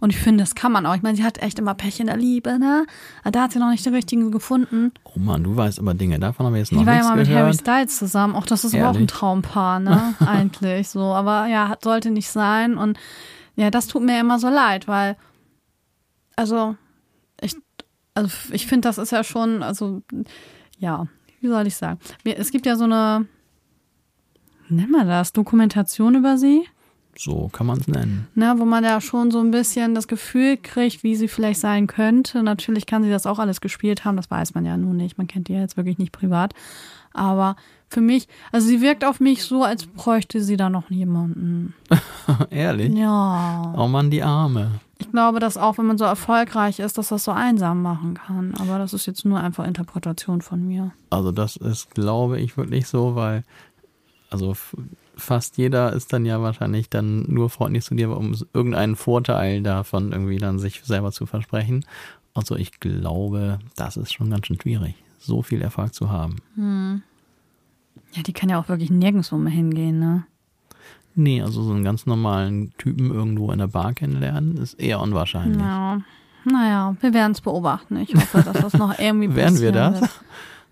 [0.00, 0.94] Und ich finde, das kann man auch.
[0.94, 2.86] Ich meine, sie hat echt immer Pech in der Liebe, ne?
[3.30, 4.92] Da hat sie noch nicht den richtigen gefunden.
[5.04, 7.10] Oh Mann, du weißt aber Dinge, davon haben wir jetzt noch Die war ja nichts
[7.10, 7.60] mal mit Harry gehört.
[7.60, 8.34] Styles zusammen.
[8.34, 9.10] Auch das ist aber auch ein Ehrlich?
[9.10, 10.14] Traumpaar, ne?
[10.26, 11.00] Eigentlich so.
[11.00, 12.76] Aber ja, sollte nicht sein.
[12.76, 12.98] Und
[13.54, 15.16] ja, das tut mir immer so leid, weil,
[16.36, 16.85] also, ich,
[18.16, 20.02] also ich finde, das ist ja schon, also,
[20.78, 21.06] ja,
[21.40, 22.00] wie soll ich sagen?
[22.24, 23.26] Wir- Es gibt ja so eine,
[24.68, 26.62] nennt man das, Dokumentation über sie,
[27.16, 28.26] So kann man es nennen.
[28.34, 31.86] ne, wo man ja schon so ein bisschen das Gefühl kriegt, wie sie vielleicht sein
[31.86, 32.42] könnte.
[32.42, 35.16] Natürlich kann sie das auch alles gespielt haben, das weiß man ja nun nicht.
[35.18, 36.52] Man kennt die ja jetzt wirklich nicht privat.
[37.12, 37.56] Aber
[37.88, 41.72] für mich, also sie wirkt auf mich so, als bräuchte sie da noch jemanden.
[42.50, 42.92] Ehrlich?
[42.94, 43.72] Ja.
[43.76, 44.80] Oh Mann, die Arme.
[45.16, 48.54] Ich glaube, dass auch wenn man so erfolgreich ist, dass das so einsam machen kann.
[48.60, 50.92] Aber das ist jetzt nur einfach Interpretation von mir.
[51.08, 53.42] Also das ist, glaube ich, wirklich so, weil
[54.28, 54.54] also
[55.16, 60.12] fast jeder ist dann ja wahrscheinlich dann nur freundlich zu dir, um irgendeinen Vorteil davon
[60.12, 61.86] irgendwie dann sich selber zu versprechen.
[62.34, 66.36] Also ich glaube, das ist schon ganz schön schwierig, so viel Erfolg zu haben.
[68.12, 70.26] Ja, die kann ja auch wirklich nirgendwo mehr hingehen, ne?
[71.16, 75.60] Nee, also so einen ganz normalen Typen irgendwo in der Bar kennenlernen, ist eher unwahrscheinlich.
[75.60, 76.00] Ja.
[76.44, 77.96] Naja, wir werden es beobachten.
[77.96, 80.00] Ich hoffe, dass das noch irgendwie Werden wir das?
[80.00, 80.10] wird.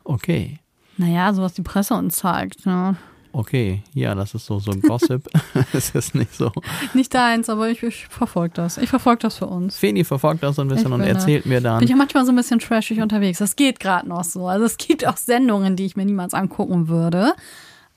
[0.05, 0.61] Okay.
[0.99, 2.67] Naja, so was die Presse uns zeigt.
[2.67, 2.95] Ne?
[3.33, 5.29] Okay, ja, das ist so, so ein Gossip.
[5.73, 6.53] das ist nicht so.
[6.93, 8.79] Nicht deins, aber ich, ich verfolge das.
[8.79, 9.77] Ich verfolge das für uns.
[9.77, 11.81] Feni verfolgt das so ein bisschen Ich und da- erzählt mir dann.
[11.81, 13.39] Bin ich manchmal so ein bisschen trashig unterwegs.
[13.41, 14.47] Das geht gerade noch so.
[14.47, 17.33] Also es gibt auch Sendungen, die ich mir niemals angucken würde.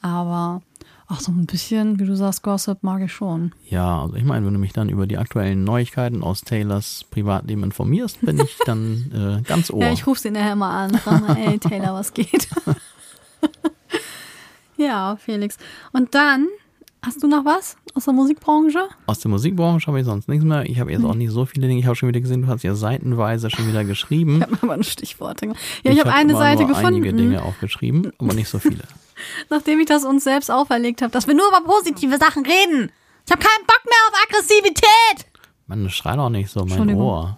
[0.01, 0.63] Aber
[1.07, 3.53] auch so ein bisschen, wie du sagst, Gossip mag ich schon.
[3.69, 7.63] Ja, also ich meine, wenn du mich dann über die aktuellen Neuigkeiten aus Taylors Privatleben
[7.63, 9.83] informierst, bin ich dann äh, ganz ohr.
[9.83, 10.99] Ja, ich rufe sie nachher mal an.
[11.05, 12.49] Sag mal, ey, Taylor, was geht?
[14.77, 15.57] ja, Felix.
[15.93, 16.47] Und dann,
[17.01, 18.89] hast du noch was aus der Musikbranche?
[19.05, 20.65] aus der Musikbranche habe ich sonst nichts mehr.
[20.65, 21.79] Ich habe jetzt auch nicht so viele Dinge.
[21.79, 24.37] Ich habe schon wieder gesehen, du hast ja seitenweise schon wieder geschrieben.
[24.37, 25.41] Ich habe aber ein Stichwort.
[25.41, 26.87] Ja, ich, habe hab eine Seite gefunden.
[26.87, 28.83] einige Dinge aufgeschrieben, aber nicht so viele.
[29.49, 32.91] nachdem ich das uns selbst auferlegt habe, dass wir nur über positive Sachen reden.
[33.25, 35.27] Ich habe keinen Bock mehr auf Aggressivität.
[35.67, 36.95] Mann, schrei doch nicht so, mein.
[36.95, 37.37] Ohr.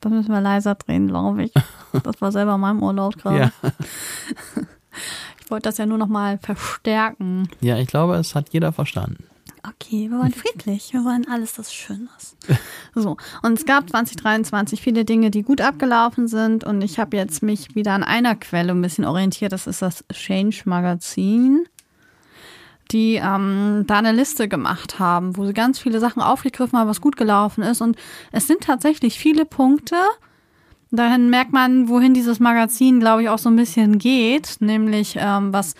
[0.00, 1.52] Da müssen wir leiser drehen, glaube ich.
[2.04, 3.38] Das war selber in meinem Ohr laut gerade.
[3.38, 3.52] Ja.
[5.42, 7.48] Ich wollte das ja nur noch mal verstärken.
[7.60, 9.24] ja, ich glaube, es hat jeder verstanden.
[9.62, 10.92] Okay, wir wollen friedlich.
[10.92, 12.36] Wir wollen alles, das schön ist.
[12.94, 16.64] So, und es gab 2023 viele Dinge, die gut abgelaufen sind.
[16.64, 19.52] Und ich habe jetzt mich wieder an einer Quelle ein bisschen orientiert.
[19.52, 21.66] Das ist das Change Magazin,
[22.90, 27.00] die ähm, da eine Liste gemacht haben, wo sie ganz viele Sachen aufgegriffen haben, was
[27.00, 27.80] gut gelaufen ist.
[27.80, 27.96] Und
[28.32, 29.96] es sind tatsächlich viele Punkte.
[30.90, 34.56] Dahin merkt man, wohin dieses Magazin, glaube ich, auch so ein bisschen geht.
[34.60, 35.74] Nämlich, ähm, was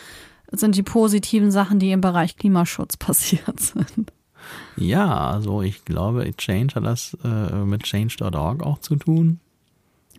[0.53, 4.13] sind die positiven Sachen, die im Bereich Klimaschutz passiert sind.
[4.77, 9.39] Ja, also ich glaube, Change hat das äh, mit change.org auch zu tun.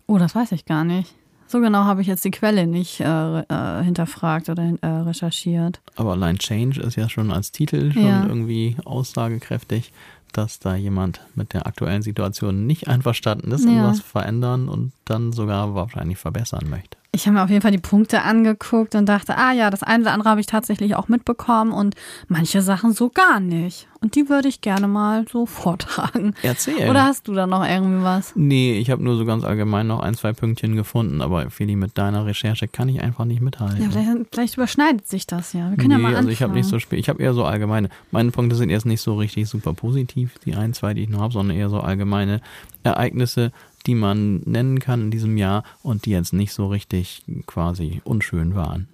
[0.06, 1.14] Oh, das weiß ich gar nicht.
[1.48, 5.80] So genau habe ich jetzt die Quelle nicht äh, äh, hinterfragt oder äh, recherchiert.
[5.96, 8.22] Aber allein Change ist ja schon als Titel schon Ja.
[8.26, 9.92] irgendwie aussagekräftig,
[10.32, 13.84] dass da jemand mit der aktuellen Situation nicht einverstanden ist und Ja.
[13.88, 16.96] was verändern und dann sogar wahrscheinlich verbessern möchte.
[17.14, 20.04] ich habe mir auf jeden Fall die Punkte angeguckt und dachte, ah ja, das eine
[20.04, 21.94] oder andere habe ich tatsächlich auch mitbekommen und
[22.28, 23.86] manche Sachen so gar nicht.
[24.00, 26.34] Und die würde ich gerne mal so vortragen.
[26.42, 26.88] Erzähl.
[26.88, 28.32] Oder hast du da noch irgendwie was?
[28.34, 31.98] Nee, ich habe nur so ganz allgemein noch ein, zwei Pünktchen gefunden, aber Feli, mit
[31.98, 33.82] deiner Recherche kann ich einfach nicht mithalten.
[33.82, 35.70] Ja, vielleicht, vielleicht überschneidet sich das ja.
[35.70, 37.44] Wir können ja nee, mal also ich habe nicht so spät, ich habe eher so
[37.44, 37.90] allgemeine.
[38.10, 41.20] Meine Punkte sind erst nicht so richtig super positiv, die ein, zwei, die ich noch
[41.20, 42.40] habe, sondern eher so allgemeine
[42.82, 43.52] Ereignisse,
[43.86, 48.54] die man nennen kann in diesem Jahr und die jetzt nicht so richtig quasi unschön
[48.54, 48.88] waren.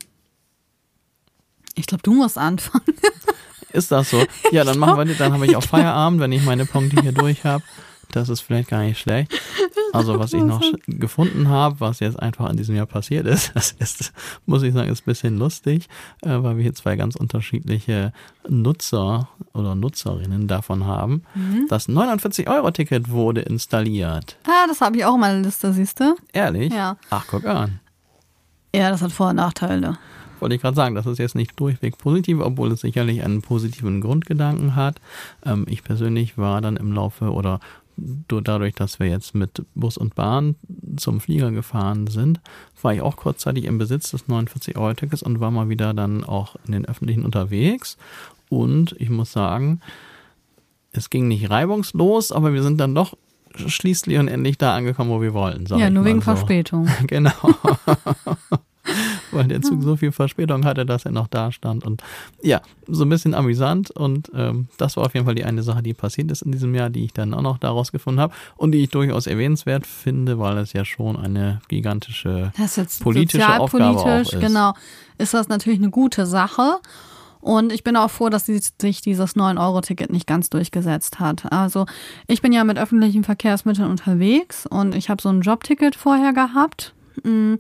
[1.75, 2.85] Ich glaube, du musst anfangen.
[3.73, 4.25] Ist das so?
[4.51, 7.45] Ja, dann machen wir, dann habe ich auch Feierabend, wenn ich meine Punkte hier durch
[7.45, 7.63] habe.
[8.13, 9.33] Das ist vielleicht gar nicht schlecht.
[9.93, 13.73] Also was ich noch gefunden habe, was jetzt einfach in diesem Jahr passiert ist, das
[13.73, 14.13] ist,
[14.47, 15.89] muss ich sagen, ist ein bisschen lustig,
[16.23, 18.13] äh, weil wir hier zwei ganz unterschiedliche
[18.49, 21.23] Nutzer oder Nutzerinnen davon haben.
[21.69, 24.37] Das 49-Euro-Ticket wurde installiert.
[24.47, 26.17] Ah, das habe ich auch in meiner Liste, siehst du?
[26.33, 26.73] Ehrlich?
[26.73, 26.97] Ja.
[27.11, 27.81] Ach, guck an.
[28.75, 29.99] Ja, das hat Vor- und Nachteile.
[30.41, 34.01] Wollte ich gerade sagen, das ist jetzt nicht durchweg positiv, obwohl es sicherlich einen positiven
[34.01, 35.01] Grundgedanken hat.
[35.45, 37.61] Ähm, ich persönlich war dann im Laufe oder
[37.99, 40.57] dadurch, dass wir jetzt mit Bus und Bahn
[40.97, 42.41] zum Flieger gefahren sind,
[42.83, 46.73] war ich auch kurzzeitig im Besitz des 49-Euro-Tickets und war mal wieder dann auch in
[46.73, 47.97] den Öffentlichen unterwegs.
[48.49, 49.81] Und ich muss sagen,
[50.93, 53.17] es ging nicht reibungslos, aber wir sind dann doch
[53.55, 55.67] schließlich und endlich da angekommen, wo wir wollten.
[55.79, 56.25] Ja, nur wegen so.
[56.25, 56.89] Verspätung.
[57.07, 57.33] Genau.
[59.39, 61.85] Weil der Zug so viel Verspätung hatte, dass er noch da stand.
[61.85, 62.03] Und
[62.43, 63.91] ja, so ein bisschen amüsant.
[63.91, 66.75] Und ähm, das war auf jeden Fall die eine Sache, die passiert ist in diesem
[66.75, 70.39] Jahr, die ich dann auch noch daraus gefunden habe und die ich durchaus erwähnenswert finde,
[70.39, 72.53] weil es ja schon eine gigantische
[73.01, 74.39] politische Aufgabe auch ist.
[74.41, 74.75] genau,
[75.19, 76.81] ist das natürlich eine gute Sache.
[77.41, 81.51] Und ich bin auch froh, dass sich dieses 9-Euro-Ticket nicht ganz durchgesetzt hat.
[81.53, 81.87] Also
[82.27, 86.95] ich bin ja mit öffentlichen Verkehrsmitteln unterwegs und ich habe so ein Jobticket vorher gehabt.
[87.25, 87.55] Mm,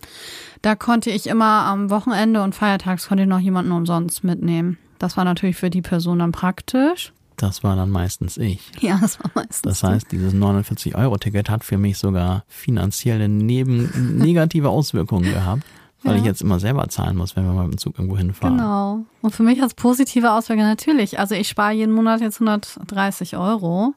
[0.63, 4.79] Da konnte ich immer am Wochenende und feiertags konnte ich noch jemanden umsonst mitnehmen.
[4.99, 7.13] Das war natürlich für die Person dann praktisch.
[7.37, 8.61] Das war dann meistens ich.
[8.81, 9.63] Ja, das war meistens.
[9.63, 15.63] Das heißt, dieses 49-Euro-Ticket hat für mich sogar finanzielle neben negative Auswirkungen gehabt,
[16.03, 16.19] weil Ja.
[16.21, 18.57] ich jetzt immer selber zahlen muss, wenn wir mal mit dem Zug irgendwo hinfahren.
[18.57, 19.05] Genau.
[19.23, 21.21] Und für mich hat es positive Auswirkungen natürlich.
[21.21, 23.95] Also ich spare jeden Monat jetzt 130 Euro.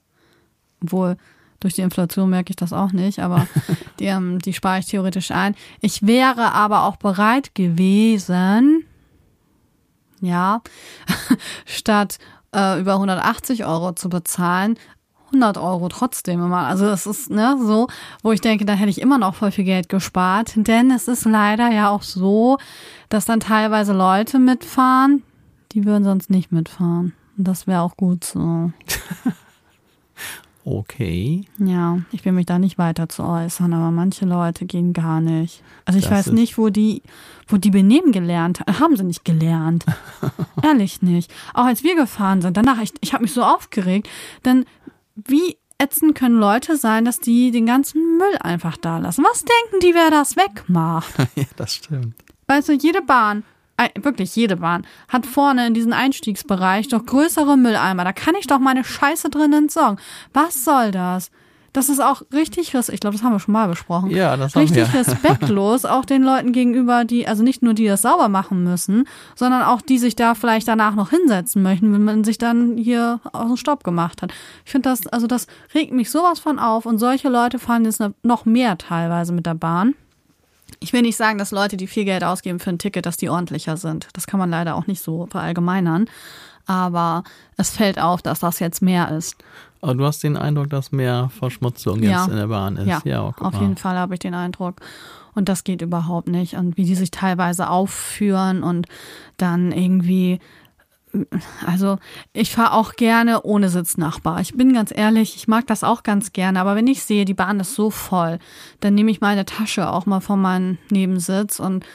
[0.83, 1.17] Obwohl,
[1.61, 3.47] durch die Inflation merke ich das auch nicht, aber
[3.99, 5.55] die, ähm, die spare ich theoretisch ein.
[5.79, 8.83] Ich wäre aber auch bereit gewesen,
[10.19, 10.61] ja,
[11.65, 12.17] statt
[12.53, 14.77] äh, über 180 Euro zu bezahlen,
[15.27, 16.67] 100 Euro trotzdem immer.
[16.67, 17.87] Also es ist ne, so,
[18.21, 20.53] wo ich denke, da hätte ich immer noch voll viel Geld gespart.
[20.55, 22.57] Denn es ist leider ja auch so,
[23.07, 25.23] dass dann teilweise Leute mitfahren,
[25.71, 27.13] die würden sonst nicht mitfahren.
[27.37, 28.71] Und das wäre auch gut so.
[30.63, 31.45] Okay.
[31.57, 35.63] Ja, ich will mich da nicht weiter zu äußern, aber manche Leute gehen gar nicht.
[35.85, 37.01] Also ich Das weiß nicht, wo die,
[37.47, 38.79] wo die benehmen gelernt haben.
[38.79, 39.85] Haben sie nicht gelernt.
[40.63, 41.33] Ehrlich nicht.
[41.53, 44.07] Auch als wir gefahren sind, danach, ich, ich habe mich so aufgeregt,
[44.45, 44.65] denn
[45.15, 49.23] wie ätzend können Leute sein, dass die den ganzen Müll einfach da lassen?
[49.23, 51.13] Was denken die, wer das wegmacht?
[51.35, 52.15] ja, das stimmt.
[52.47, 53.43] Weißt du, jede Bahn,
[54.01, 58.03] wirklich jede Bahn, hat vorne in diesem Einstiegsbereich doch größere Mülleimer.
[58.03, 59.99] Da kann ich doch meine Scheiße drin entsorgen.
[60.33, 61.31] Was soll das?
[61.73, 64.09] Das ist auch richtig, ich glaube, das haben wir schon mal besprochen.
[64.11, 64.99] Ja, das haben richtig wir.
[64.99, 69.63] respektlos, auch den Leuten gegenüber, die, also nicht nur die das sauber machen müssen, sondern
[69.63, 73.47] auch die sich da vielleicht danach noch hinsetzen möchten, wenn man sich dann hier aus
[73.47, 74.33] dem Staub gemacht hat.
[74.65, 78.03] Ich finde das, also das regt mich sowas von auf und solche Leute fahren jetzt
[78.23, 79.95] noch mehr teilweise mit der Bahn.
[80.83, 83.29] Ich will nicht sagen, dass Leute, die viel Geld ausgeben für ein Ticket, dass die
[83.29, 84.07] ordentlicher sind.
[84.13, 86.09] Das kann man leider auch nicht so verallgemeinern.
[86.65, 87.23] Aber
[87.57, 89.35] es fällt auf, dass das jetzt mehr ist.
[89.81, 92.21] Aber du hast den Eindruck, dass mehr Verschmutzung Ja.
[92.21, 92.87] jetzt in der Bahn ist.
[92.87, 94.77] Ja, Ja, auf jeden Fall habe ich den Eindruck.
[95.33, 96.55] Und das geht überhaupt nicht.
[96.55, 98.87] Und wie die sich teilweise aufführen und
[99.37, 100.39] dann irgendwie.
[101.65, 101.97] Also,
[102.33, 104.41] ich fahre auch gerne ohne Sitznachbar.
[104.41, 106.59] Ich bin ganz ehrlich, ich mag das auch ganz gerne.
[106.59, 108.39] Aber wenn ich sehe, die Bahn ist so voll,
[108.79, 111.85] dann nehme ich meine Tasche auch mal von meinem Nebensitz und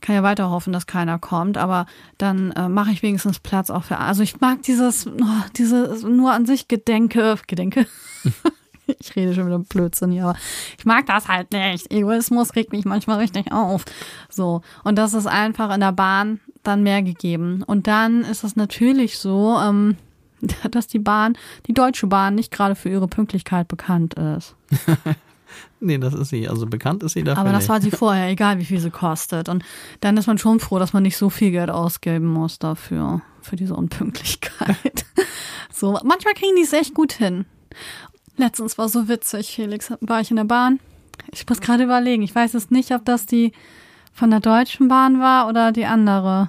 [0.00, 1.86] kann ja weiter hoffen, dass keiner kommt, aber
[2.18, 3.98] dann äh, mache ich wenigstens Platz auch für.
[3.98, 7.86] Also ich mag dieses, oh, diese nur an sich Gedenke, Gedenke.
[8.86, 10.38] ich rede schon wieder Blödsinn hier, aber
[10.78, 11.90] ich mag das halt nicht.
[11.90, 13.84] Egoismus regt mich manchmal richtig auf.
[14.30, 17.62] So und das ist einfach in der Bahn dann mehr gegeben.
[17.62, 19.96] Und dann ist es natürlich so, ähm,
[20.70, 21.36] dass die Bahn,
[21.66, 24.54] die Deutsche Bahn, nicht gerade für ihre Pünktlichkeit bekannt ist.
[25.80, 26.48] Nee, das ist sie.
[26.48, 27.68] Also bekannt ist sie dafür Aber das nicht.
[27.68, 29.48] war sie vorher, egal wie viel sie kostet.
[29.48, 29.64] Und
[30.00, 33.56] dann ist man schon froh, dass man nicht so viel Geld ausgeben muss dafür, für
[33.56, 35.04] diese Unpünktlichkeit.
[35.72, 37.44] So, manchmal kriegen die es echt gut hin.
[38.38, 40.80] Letztens war so witzig, Felix, war ich in der Bahn.
[41.32, 43.52] Ich muss gerade überlegen, ich weiß es nicht, ob das die
[44.14, 46.48] von der Deutschen Bahn war oder die andere.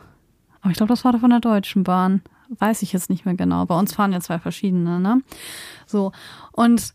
[0.62, 2.22] Aber ich glaube, das war von der Deutschen Bahn.
[2.50, 3.66] Weiß ich jetzt nicht mehr genau.
[3.66, 5.22] Bei uns fahren ja zwei verschiedene, ne?
[5.86, 6.14] So.
[6.54, 6.94] Und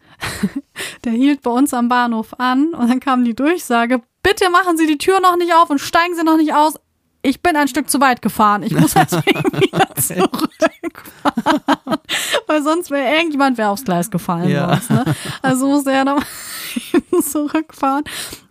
[1.05, 4.87] der hielt bei uns am Bahnhof an und dann kam die Durchsage, bitte machen Sie
[4.87, 6.81] die Tür noch nicht auf und steigen Sie noch nicht aus.
[7.23, 8.62] Ich bin ein Stück zu weit gefahren.
[8.64, 11.99] Ich muss deswegen wieder zurückfahren.
[12.49, 14.51] Weil sonst wäre irgendjemand wäre aufs Gleis gefallen.
[14.51, 14.70] Ja.
[14.81, 15.05] Sonst, ne?
[15.41, 16.18] Also musste er dann
[17.23, 18.03] zurückfahren.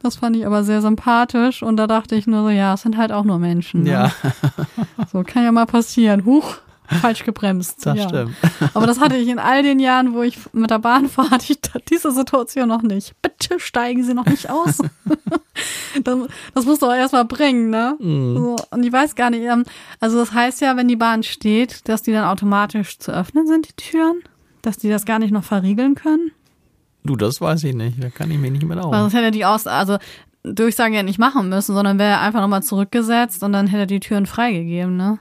[0.01, 1.61] Das fand ich aber sehr sympathisch.
[1.63, 3.83] Und da dachte ich nur so, ja, es sind halt auch nur Menschen.
[3.83, 3.91] Ne?
[3.91, 4.11] Ja,
[5.11, 6.23] So kann ja mal passieren.
[6.25, 6.55] Huch,
[6.99, 7.85] falsch gebremst.
[7.85, 8.07] das ja.
[8.07, 8.35] stimmt.
[8.73, 11.51] Aber das hatte ich in all den Jahren, wo ich mit der Bahn fahre, hatte
[11.51, 13.13] ich diese Situation noch nicht.
[13.21, 14.79] Bitte steigen Sie noch nicht aus.
[16.03, 16.17] das,
[16.53, 17.95] das musst du auch erstmal bringen, ne?
[17.99, 18.35] Mhm.
[18.35, 19.63] So, und ich weiß gar nicht, ähm,
[19.99, 23.69] also das heißt ja, wenn die Bahn steht, dass die dann automatisch zu öffnen sind,
[23.69, 24.21] die Türen?
[24.61, 26.31] Dass die das gar nicht noch verriegeln können?
[27.03, 28.03] Du, das weiß ich nicht.
[28.03, 28.95] Da kann ich mich nicht Weil aus.
[28.95, 29.97] sonst hätte die aus, also
[30.43, 33.99] Durchsage ja nicht machen müssen, sondern wäre einfach nochmal zurückgesetzt und dann hätte er die
[33.99, 35.19] Türen freigegeben, ne?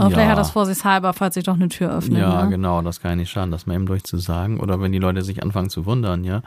[0.00, 0.14] Aber Ja.
[0.16, 2.18] vielleicht hat das vorsichtshalber, falls sich doch eine Tür öffnet.
[2.18, 2.50] Ja, ne?
[2.50, 4.58] genau, das kann ja nicht schaden, das mal eben durchzusagen.
[4.60, 6.42] Oder wenn die Leute sich anfangen zu wundern, ja,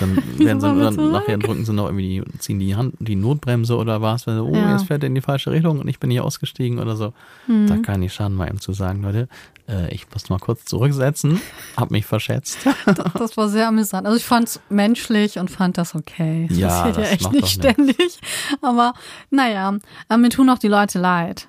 [0.00, 3.76] dann werden sie dann nachher drücken sie noch irgendwie, die, ziehen die Hand, die Notbremse
[3.76, 4.72] oder was, wenn sie, oh, Ja.
[4.72, 7.12] jetzt fährt er in die falsche Richtung und ich bin hier ausgestiegen oder so.
[7.46, 7.66] Mhm.
[7.68, 9.28] Da kann nicht schaden, mal eben zu sagen, Leute,
[9.68, 11.40] äh, ich muss mal kurz zurücksetzen,
[11.76, 12.58] hab mich verschätzt.
[13.18, 14.06] Das war sehr amüsant.
[14.06, 16.46] Also ich fand es menschlich und fand das okay.
[16.48, 18.18] Das Ja, passiert ja das echt macht nicht ständig.
[18.62, 18.94] Aber
[19.30, 19.74] naja,
[20.08, 21.48] aber mir tun auch die Leute leid.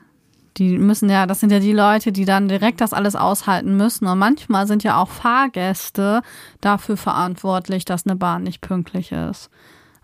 [0.58, 4.08] Die müssen ja, das sind ja die Leute, die dann direkt das alles aushalten müssen.
[4.08, 6.22] Und manchmal sind ja auch Fahrgäste
[6.62, 9.50] dafür verantwortlich, dass eine Bahn nicht pünktlich ist.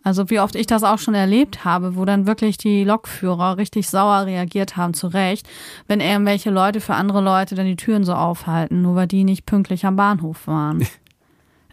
[0.03, 3.89] Also wie oft ich das auch schon erlebt habe, wo dann wirklich die Lokführer richtig
[3.89, 5.47] sauer reagiert haben, zu Recht,
[5.87, 9.45] wenn irgendwelche Leute für andere Leute dann die Türen so aufhalten, nur weil die nicht
[9.45, 10.85] pünktlich am Bahnhof waren.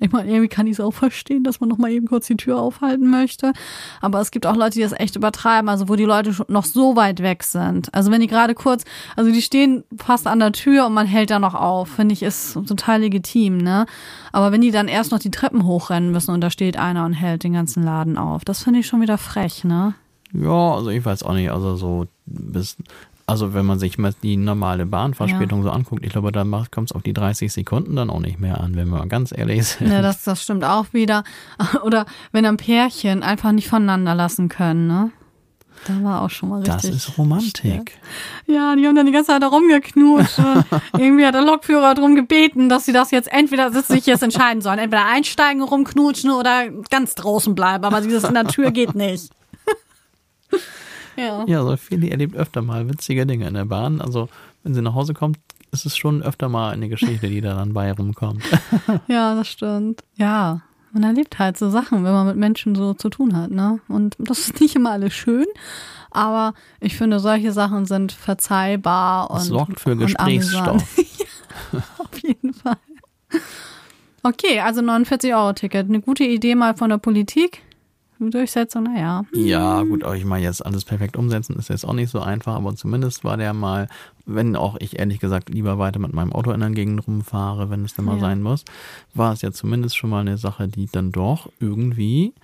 [0.00, 2.36] Ich meine, irgendwie kann ich es auch verstehen, dass man noch mal eben kurz die
[2.36, 3.52] Tür aufhalten möchte.
[4.00, 6.96] Aber es gibt auch Leute, die das echt übertreiben, also wo die Leute noch so
[6.96, 7.92] weit weg sind.
[7.94, 8.84] Also wenn die gerade kurz,
[9.14, 12.22] also die stehen fast an der Tür und man hält da noch auf, finde ich,
[12.22, 13.86] ist total legitim, ne?
[14.32, 17.12] Aber wenn die dann erst noch die Treppen hochrennen müssen und da steht einer und
[17.12, 19.94] hält den ganzen Laden auf, das finde ich schon wieder frech, ne?
[20.32, 22.76] Ja, also ich weiß auch nicht, also so bis,
[23.30, 26.92] also wenn man sich mal die normale Bahnverspätung so anguckt, ich glaube, da kommt es
[26.94, 29.90] auf die 30 Sekunden dann auch nicht mehr an, wenn wir mal ganz ehrlich sind.
[29.90, 31.24] Ja, das, das stimmt auch wieder.
[31.82, 35.12] Oder wenn ein Pärchen einfach nicht voneinander lassen können, ne?
[35.86, 36.74] Da war auch schon mal richtig.
[36.74, 37.98] das ist Romantik.
[38.46, 40.38] Ja, die haben dann die ganze Zeit da rumgeknutscht.
[40.98, 44.22] irgendwie hat der Lokführer darum gebeten, dass sie das jetzt entweder dass sie sich jetzt
[44.22, 44.78] entscheiden sollen.
[44.78, 47.84] Entweder einsteigen, rumknutschen oder ganz draußen bleiben.
[47.84, 49.30] Aber dieses in der Tür geht nicht.
[51.20, 51.44] ja.
[51.46, 54.00] Ja, so Feli erlebt öfter mal witzige Dinge in der Bahn.
[54.00, 54.28] Also
[54.62, 55.38] wenn sie nach Hause kommt,
[55.72, 58.42] ist es schon öfter mal eine Geschichte, die da dann bei rumkommt.
[59.08, 60.02] ja, das stimmt.
[60.16, 60.62] Ja,
[60.92, 63.50] man erlebt halt so Sachen, wenn man mit Menschen so zu tun hat.
[63.50, 63.80] Ne?
[63.88, 65.46] Und das ist nicht immer alles schön.
[66.10, 70.98] Aber ich finde, solche Sachen sind verzeihbar und Das sorgt für Gesprächsstoff.
[71.72, 72.76] ja, auf jeden Fall.
[74.22, 75.88] Okay, also 49-Euro-Ticket.
[75.88, 77.62] Eine gute Idee mal von der Politik.
[78.28, 79.24] Durchsetzung, naja.
[79.32, 82.54] Ja, gut, aber ich meine, jetzt alles perfekt umsetzen ist jetzt auch nicht so einfach,
[82.56, 83.88] aber zumindest war der mal,
[84.26, 87.84] wenn auch ich ehrlich gesagt lieber weiter mit meinem Auto in der Gegend rumfahre, wenn
[87.84, 88.20] es denn mal Ja.
[88.20, 88.64] sein muss,
[89.14, 92.34] war es ja zumindest schon mal eine Sache, die dann doch irgendwie,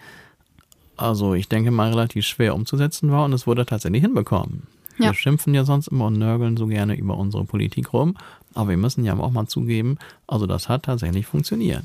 [0.96, 4.62] also ich denke mal relativ schwer umzusetzen war und es wurde tatsächlich hinbekommen.
[4.98, 5.06] Ja.
[5.08, 8.16] Wir schimpfen ja sonst immer und nörgeln so gerne über unsere Politik rum,
[8.54, 11.84] aber wir müssen ja auch mal zugeben, also das hat tatsächlich funktioniert.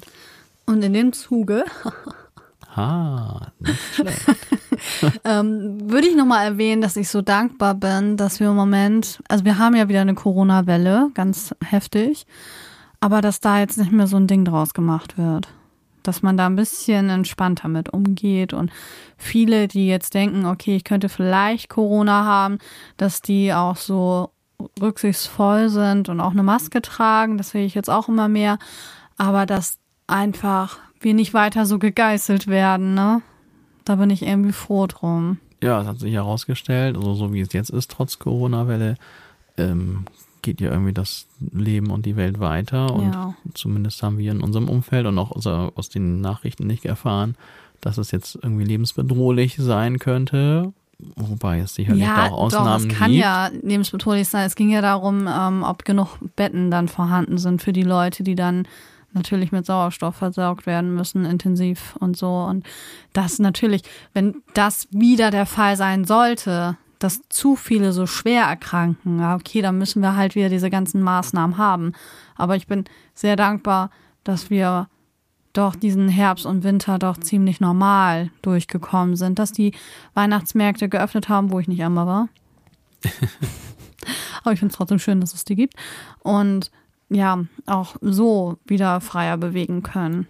[0.66, 1.66] Und in dem Zuge
[2.76, 4.26] Ha, nicht schlecht.
[5.26, 9.44] ähm, würde ich nochmal erwähnen, dass ich so dankbar bin, dass wir im Moment, also
[9.44, 12.26] wir haben ja wieder eine Corona-Welle, ganz heftig,
[13.02, 15.50] aber dass da jetzt nicht mehr so ein Ding draus gemacht wird.
[16.04, 18.72] Dass man da ein bisschen entspannter mit umgeht und
[19.18, 22.58] viele, die jetzt denken, okay, ich könnte vielleicht Corona haben,
[22.98, 24.32] dass die auch so
[24.82, 28.60] rücksichtsvoll sind und auch eine Maske tragen, das sehe ich jetzt auch immer mehr,
[29.18, 33.22] aber dass einfach wir nicht weiter so gegeißelt werden, ne?
[33.86, 35.38] Da bin ich irgendwie froh drum.
[35.64, 38.96] Ja, es hat sich herausgestellt, also so wie es jetzt ist, trotz Corona-Welle,
[39.58, 40.06] ähm,
[40.42, 42.94] geht ja irgendwie das Leben und die Welt weiter.
[42.94, 43.36] Und Ja.
[43.54, 47.36] zumindest haben wir in unserem Umfeld und auch aus, den Nachrichten nicht erfahren,
[47.80, 50.74] dass es jetzt irgendwie lebensbedrohlich sein könnte.
[51.16, 53.22] Wobei es sicherlich da auch Ausnahmen doch, es kann gibt.
[53.22, 54.46] ja lebensbedrohlich sein.
[54.46, 58.36] Es ging ja darum, ähm, ob genug Betten dann vorhanden sind für die Leute, die
[58.36, 58.68] dann
[59.14, 62.30] natürlich mit Sauerstoff versorgt werden müssen, intensiv und so.
[62.30, 62.66] Und
[63.14, 63.84] das natürlich,
[64.14, 69.62] wenn das wieder der Fall sein sollte, dass zu viele so schwer erkranken, ja, okay,
[69.62, 71.94] dann müssen wir halt wieder diese ganzen Maßnahmen haben.
[72.36, 73.90] Aber ich bin sehr dankbar,
[74.24, 74.88] dass wir
[75.54, 79.74] doch diesen Herbst und Winter doch ziemlich normal durchgekommen sind, dass die
[80.14, 82.30] Weihnachtsmärkte geöffnet haben, wo ich nicht einmal war.
[84.44, 85.76] Aber ich finde es trotzdem schön, dass es die gibt.
[86.20, 86.72] Und
[87.12, 90.28] ja, auch so wieder freier bewegen können.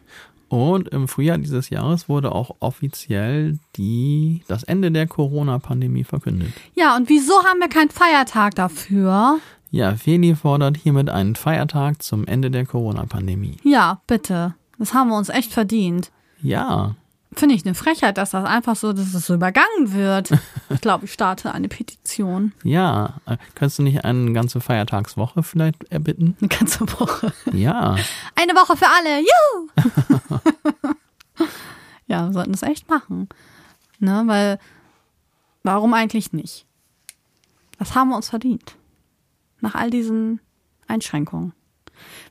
[0.50, 6.52] Und im Frühjahr dieses Jahres wurde auch offiziell die, das Ende der Corona-Pandemie verkündet.
[6.76, 9.40] Ja, und wieso haben wir keinen Feiertag dafür?
[9.70, 13.56] Ja, Feli fordert hiermit einen Feiertag zum Ende der Corona-Pandemie.
[13.64, 14.56] Ja, bitte.
[14.78, 16.12] Das haben wir uns echt verdient.
[16.42, 16.96] Ja,
[17.34, 20.32] Finde ich eine Frechheit, dass das einfach so, dass es so übergangen wird.
[20.70, 22.54] Ich glaube, ich starte eine Petition.
[22.64, 23.16] ja.
[23.26, 26.38] Äh, Könntest du nicht eine ganze Feiertagswoche vielleicht erbitten?
[26.40, 27.34] Eine ganze Woche.
[27.52, 27.96] Ja,
[28.36, 29.20] Eine Woche für alle.
[29.20, 29.70] Juhu!
[32.08, 33.28] ja, wir sollten das echt machen.
[34.00, 34.60] Ne, weil,
[35.64, 36.66] warum eigentlich nicht?
[37.78, 38.76] Das haben wir uns verdient.
[39.60, 40.40] Nach all diesen
[40.88, 41.52] Einschränkungen.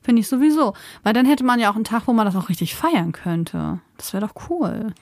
[0.03, 0.75] Finde ich sowieso.
[1.03, 3.81] Weil dann hätte man ja auch einen Tag, wo man das auch richtig feiern könnte.
[3.97, 4.93] Das wäre doch cool.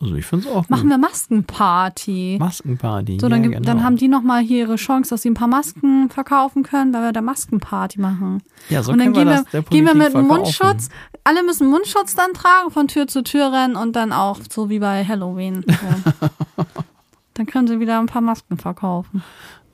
[0.00, 0.90] also ich finde es auch Machen gut.
[0.90, 2.36] wir Maskenparty.
[2.38, 3.18] Maskenparty.
[3.20, 3.74] So, dann, ja, gibt- genau.
[3.74, 7.02] dann haben die nochmal hier ihre Chance, dass sie ein paar Masken verkaufen können, weil
[7.02, 8.42] wir da Maskenparty machen.
[8.68, 10.26] ja, so und dann können gehen wir wir, gehen wir mit verkaufen.
[10.28, 10.88] Mundschutz.
[11.24, 14.80] Alle müssen Mundschutz dann tragen, von Tür zu Tür rennen und dann auch so wie
[14.80, 15.64] bei Halloween.
[15.66, 16.64] So.
[17.34, 19.22] dann können sie wieder ein paar Masken verkaufen.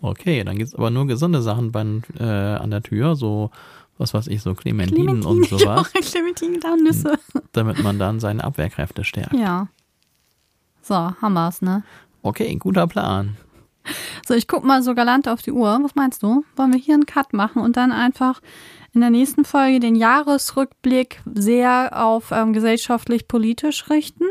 [0.01, 3.51] Okay, dann gibt's aber nur gesunde Sachen beim, äh, an der Tür, so
[3.99, 7.19] was weiß ich, so Clementinen und ja, sowas, Clementine, da Nüsse.
[7.53, 9.35] damit man dann seine Abwehrkräfte stärkt.
[9.35, 9.69] Ja.
[10.83, 11.83] So, haben wir's, ne?
[12.23, 13.37] Okay, guter Plan.
[14.27, 15.79] So, ich guck mal so galant auf die Uhr.
[15.83, 16.45] Was meinst du?
[16.57, 18.41] Wollen wir hier einen Cut machen und dann einfach
[18.93, 24.25] in der nächsten Folge den Jahresrückblick sehr auf ähm, gesellschaftlich-politisch richten?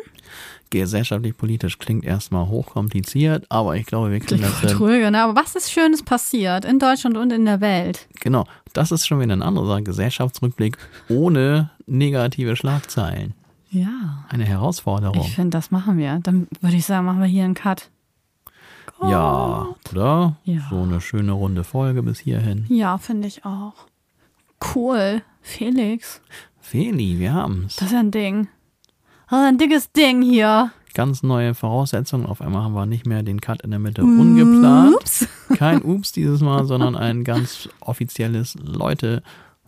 [0.70, 4.70] Gesellschaftlich-politisch klingt erstmal hochkompliziert, aber ich glaube, wir kriegen das hin.
[4.70, 5.24] Tröge, ne?
[5.24, 8.08] Aber was ist Schönes passiert in Deutschland und in der Welt?
[8.20, 9.84] Genau, das ist schon wieder eine andere Sache.
[9.84, 10.78] Gesellschaftsrückblick
[11.10, 13.34] ohne negative Schlagzeilen.
[13.70, 14.26] Ja.
[14.30, 15.22] Eine Herausforderung.
[15.22, 16.20] Ich finde, das machen wir.
[16.24, 17.90] Dann würde ich sagen, machen wir hier einen Cut.
[19.02, 20.38] Ja, oder?
[20.44, 20.62] Ja.
[20.70, 22.66] So eine schöne runde Folge bis hierhin.
[22.70, 23.74] Ja, finde ich auch.
[24.74, 25.22] Cool.
[25.42, 26.22] Felix,
[26.60, 27.78] Feli, wir haben's.
[27.78, 28.48] das ist ja ein Ding.
[29.28, 30.72] Ist ein dickes Ding hier.
[30.94, 32.26] Ganz neue Voraussetzungen.
[32.26, 34.96] Auf einmal haben wir nicht mehr den Cut in der Mitte ungeplant.
[34.96, 35.28] Ups.
[35.58, 39.22] Kein Ups dieses Mal, sondern ein ganz offizielles Leute,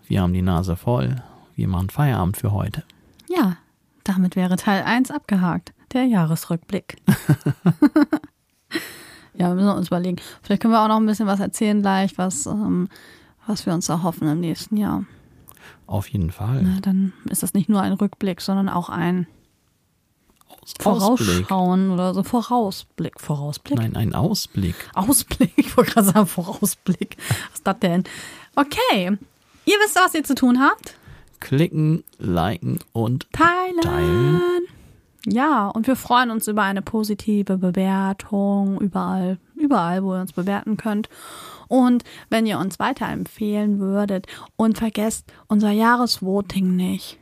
[0.07, 1.17] wir haben die Nase voll.
[1.55, 2.83] Wir machen Feierabend für heute.
[3.27, 3.57] Ja,
[4.05, 5.73] damit wäre Teil 1 abgehakt.
[5.91, 6.95] Der Jahresrückblick.
[9.33, 10.17] ja, wir müssen uns überlegen.
[10.41, 12.87] Vielleicht können wir auch noch ein bisschen was erzählen gleich, was, ähm,
[13.45, 15.03] was wir uns erhoffen im nächsten Jahr.
[15.85, 16.61] Auf jeden Fall.
[16.63, 19.27] Na, dann ist das nicht nur ein Rückblick, sondern auch ein
[20.49, 20.73] Aus-.
[20.79, 22.23] Vorausschauen oder so.
[22.23, 23.19] Vorausblick.
[23.19, 23.77] Vorausblick?
[23.77, 24.75] Nein, ein Ausblick.
[24.93, 25.53] Ausblick.
[25.55, 27.17] Ich wollte gerade sagen Vorausblick.
[27.49, 28.03] Was ist das denn?
[28.55, 29.17] Okay.
[29.65, 30.95] Ihr wisst, was ihr zu tun habt.
[31.39, 33.81] Klicken, liken und Teilen.
[33.81, 34.41] Teilen.
[35.25, 40.77] Ja, und wir freuen uns über eine positive Bewertung überall, überall, wo ihr uns bewerten
[40.77, 41.09] könnt.
[41.67, 47.19] Und wenn ihr uns weiterempfehlen würdet und vergesst unser Jahresvoting nicht.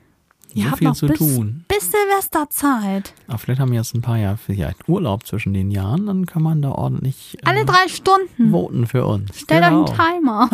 [0.58, 1.66] Ihr So habt viel noch zu bis, tun.
[1.68, 3.14] bis Silvesterzeit.
[3.28, 6.42] Aber vielleicht haben wir jetzt ein paar Jahre vielleicht Urlaub zwischen den Jahren, dann kann
[6.42, 8.52] man da ordentlich äh, Alle drei Stunden.
[8.52, 9.40] voten für uns.
[9.40, 9.84] Stellt Genau.
[9.84, 10.50] euch einen Timer.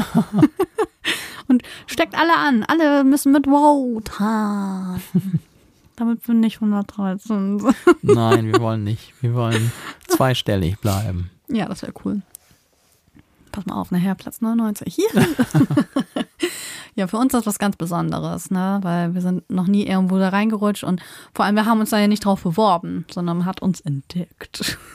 [1.47, 2.63] und steckt alle an.
[2.65, 5.01] Alle müssen mit voten.
[5.95, 7.75] Damit wir nicht 113 sind.
[8.01, 9.13] Nein, wir wollen nicht.
[9.21, 9.71] Wir wollen
[10.07, 11.29] zweistellig bleiben.
[11.47, 12.21] Ja, das wäre cool.
[13.51, 14.95] Pass mal auf, nachher Platz 99.
[14.95, 15.27] Hier.
[16.95, 18.79] Ja, für uns ist das was ganz Besonderes, ne?
[18.81, 21.01] Weil wir sind noch nie irgendwo da reingerutscht und
[21.33, 24.77] vor allem, wir haben uns da ja nicht drauf beworben, sondern man hat uns entdeckt.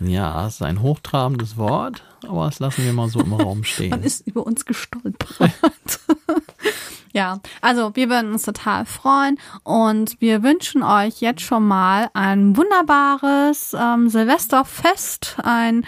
[0.00, 3.64] Ja, es ist ein hochtrabendes Wort, aber das lassen wir mal so im Raum Man
[3.64, 4.02] stehen.
[4.02, 6.00] ist über uns gestolpert.
[7.12, 12.56] ja, also wir würden uns total freuen und wir wünschen euch jetzt schon mal ein
[12.56, 15.86] wunderbares ähm, Silvesterfest, ein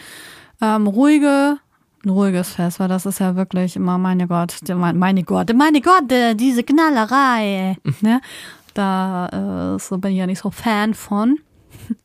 [0.61, 1.59] ähm, ruhige,
[2.07, 6.11] ein ruhiges Fest, weil das ist ja wirklich immer, meine Gott, meine Gott, meine Gott,
[6.11, 7.77] äh, diese Knallerei.
[8.01, 8.21] ne?
[8.75, 11.39] Da äh, so bin ich ja nicht so Fan von.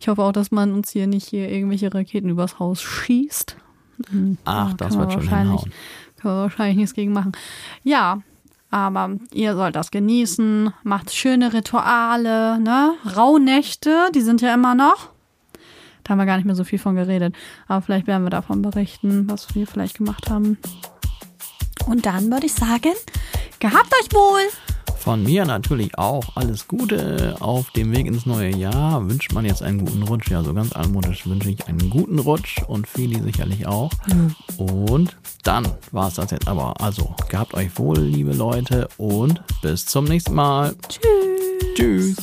[0.00, 3.56] Ich hoffe auch, dass man uns hier nicht hier irgendwelche Raketen übers Haus schießt.
[4.44, 5.62] Ach, Ja, das wird schon wahrscheinlich-.
[6.20, 7.30] Können wir wahrscheinlich nichts gegen machen.
[7.84, 8.22] Ja,
[8.72, 12.94] aber ihr sollt das genießen, macht schöne Rituale, ne?
[13.16, 15.11] Rauhnächte, die sind ja immer noch.
[16.04, 17.34] Da haben wir gar nicht mehr so viel von geredet.
[17.68, 20.58] Aber vielleicht werden wir davon berichten, was wir vielleicht gemacht haben.
[21.86, 22.92] Und dann würde ich sagen,
[23.58, 24.40] gehabt euch wohl!
[24.98, 29.08] Von mir natürlich auch alles Gute auf dem Weg ins neue Jahr.
[29.08, 30.30] Wünscht man jetzt einen guten Rutsch.
[30.30, 33.90] Ja, so ganz altmodisch wünsche ich einen guten Rutsch und Feli sicherlich auch.
[34.58, 36.80] Und dann war es das jetzt aber.
[36.80, 40.76] Also, gehabt euch wohl, liebe Leute, und bis zum nächsten Mal.
[40.88, 41.74] Tschüss!
[41.74, 42.16] Tschüss.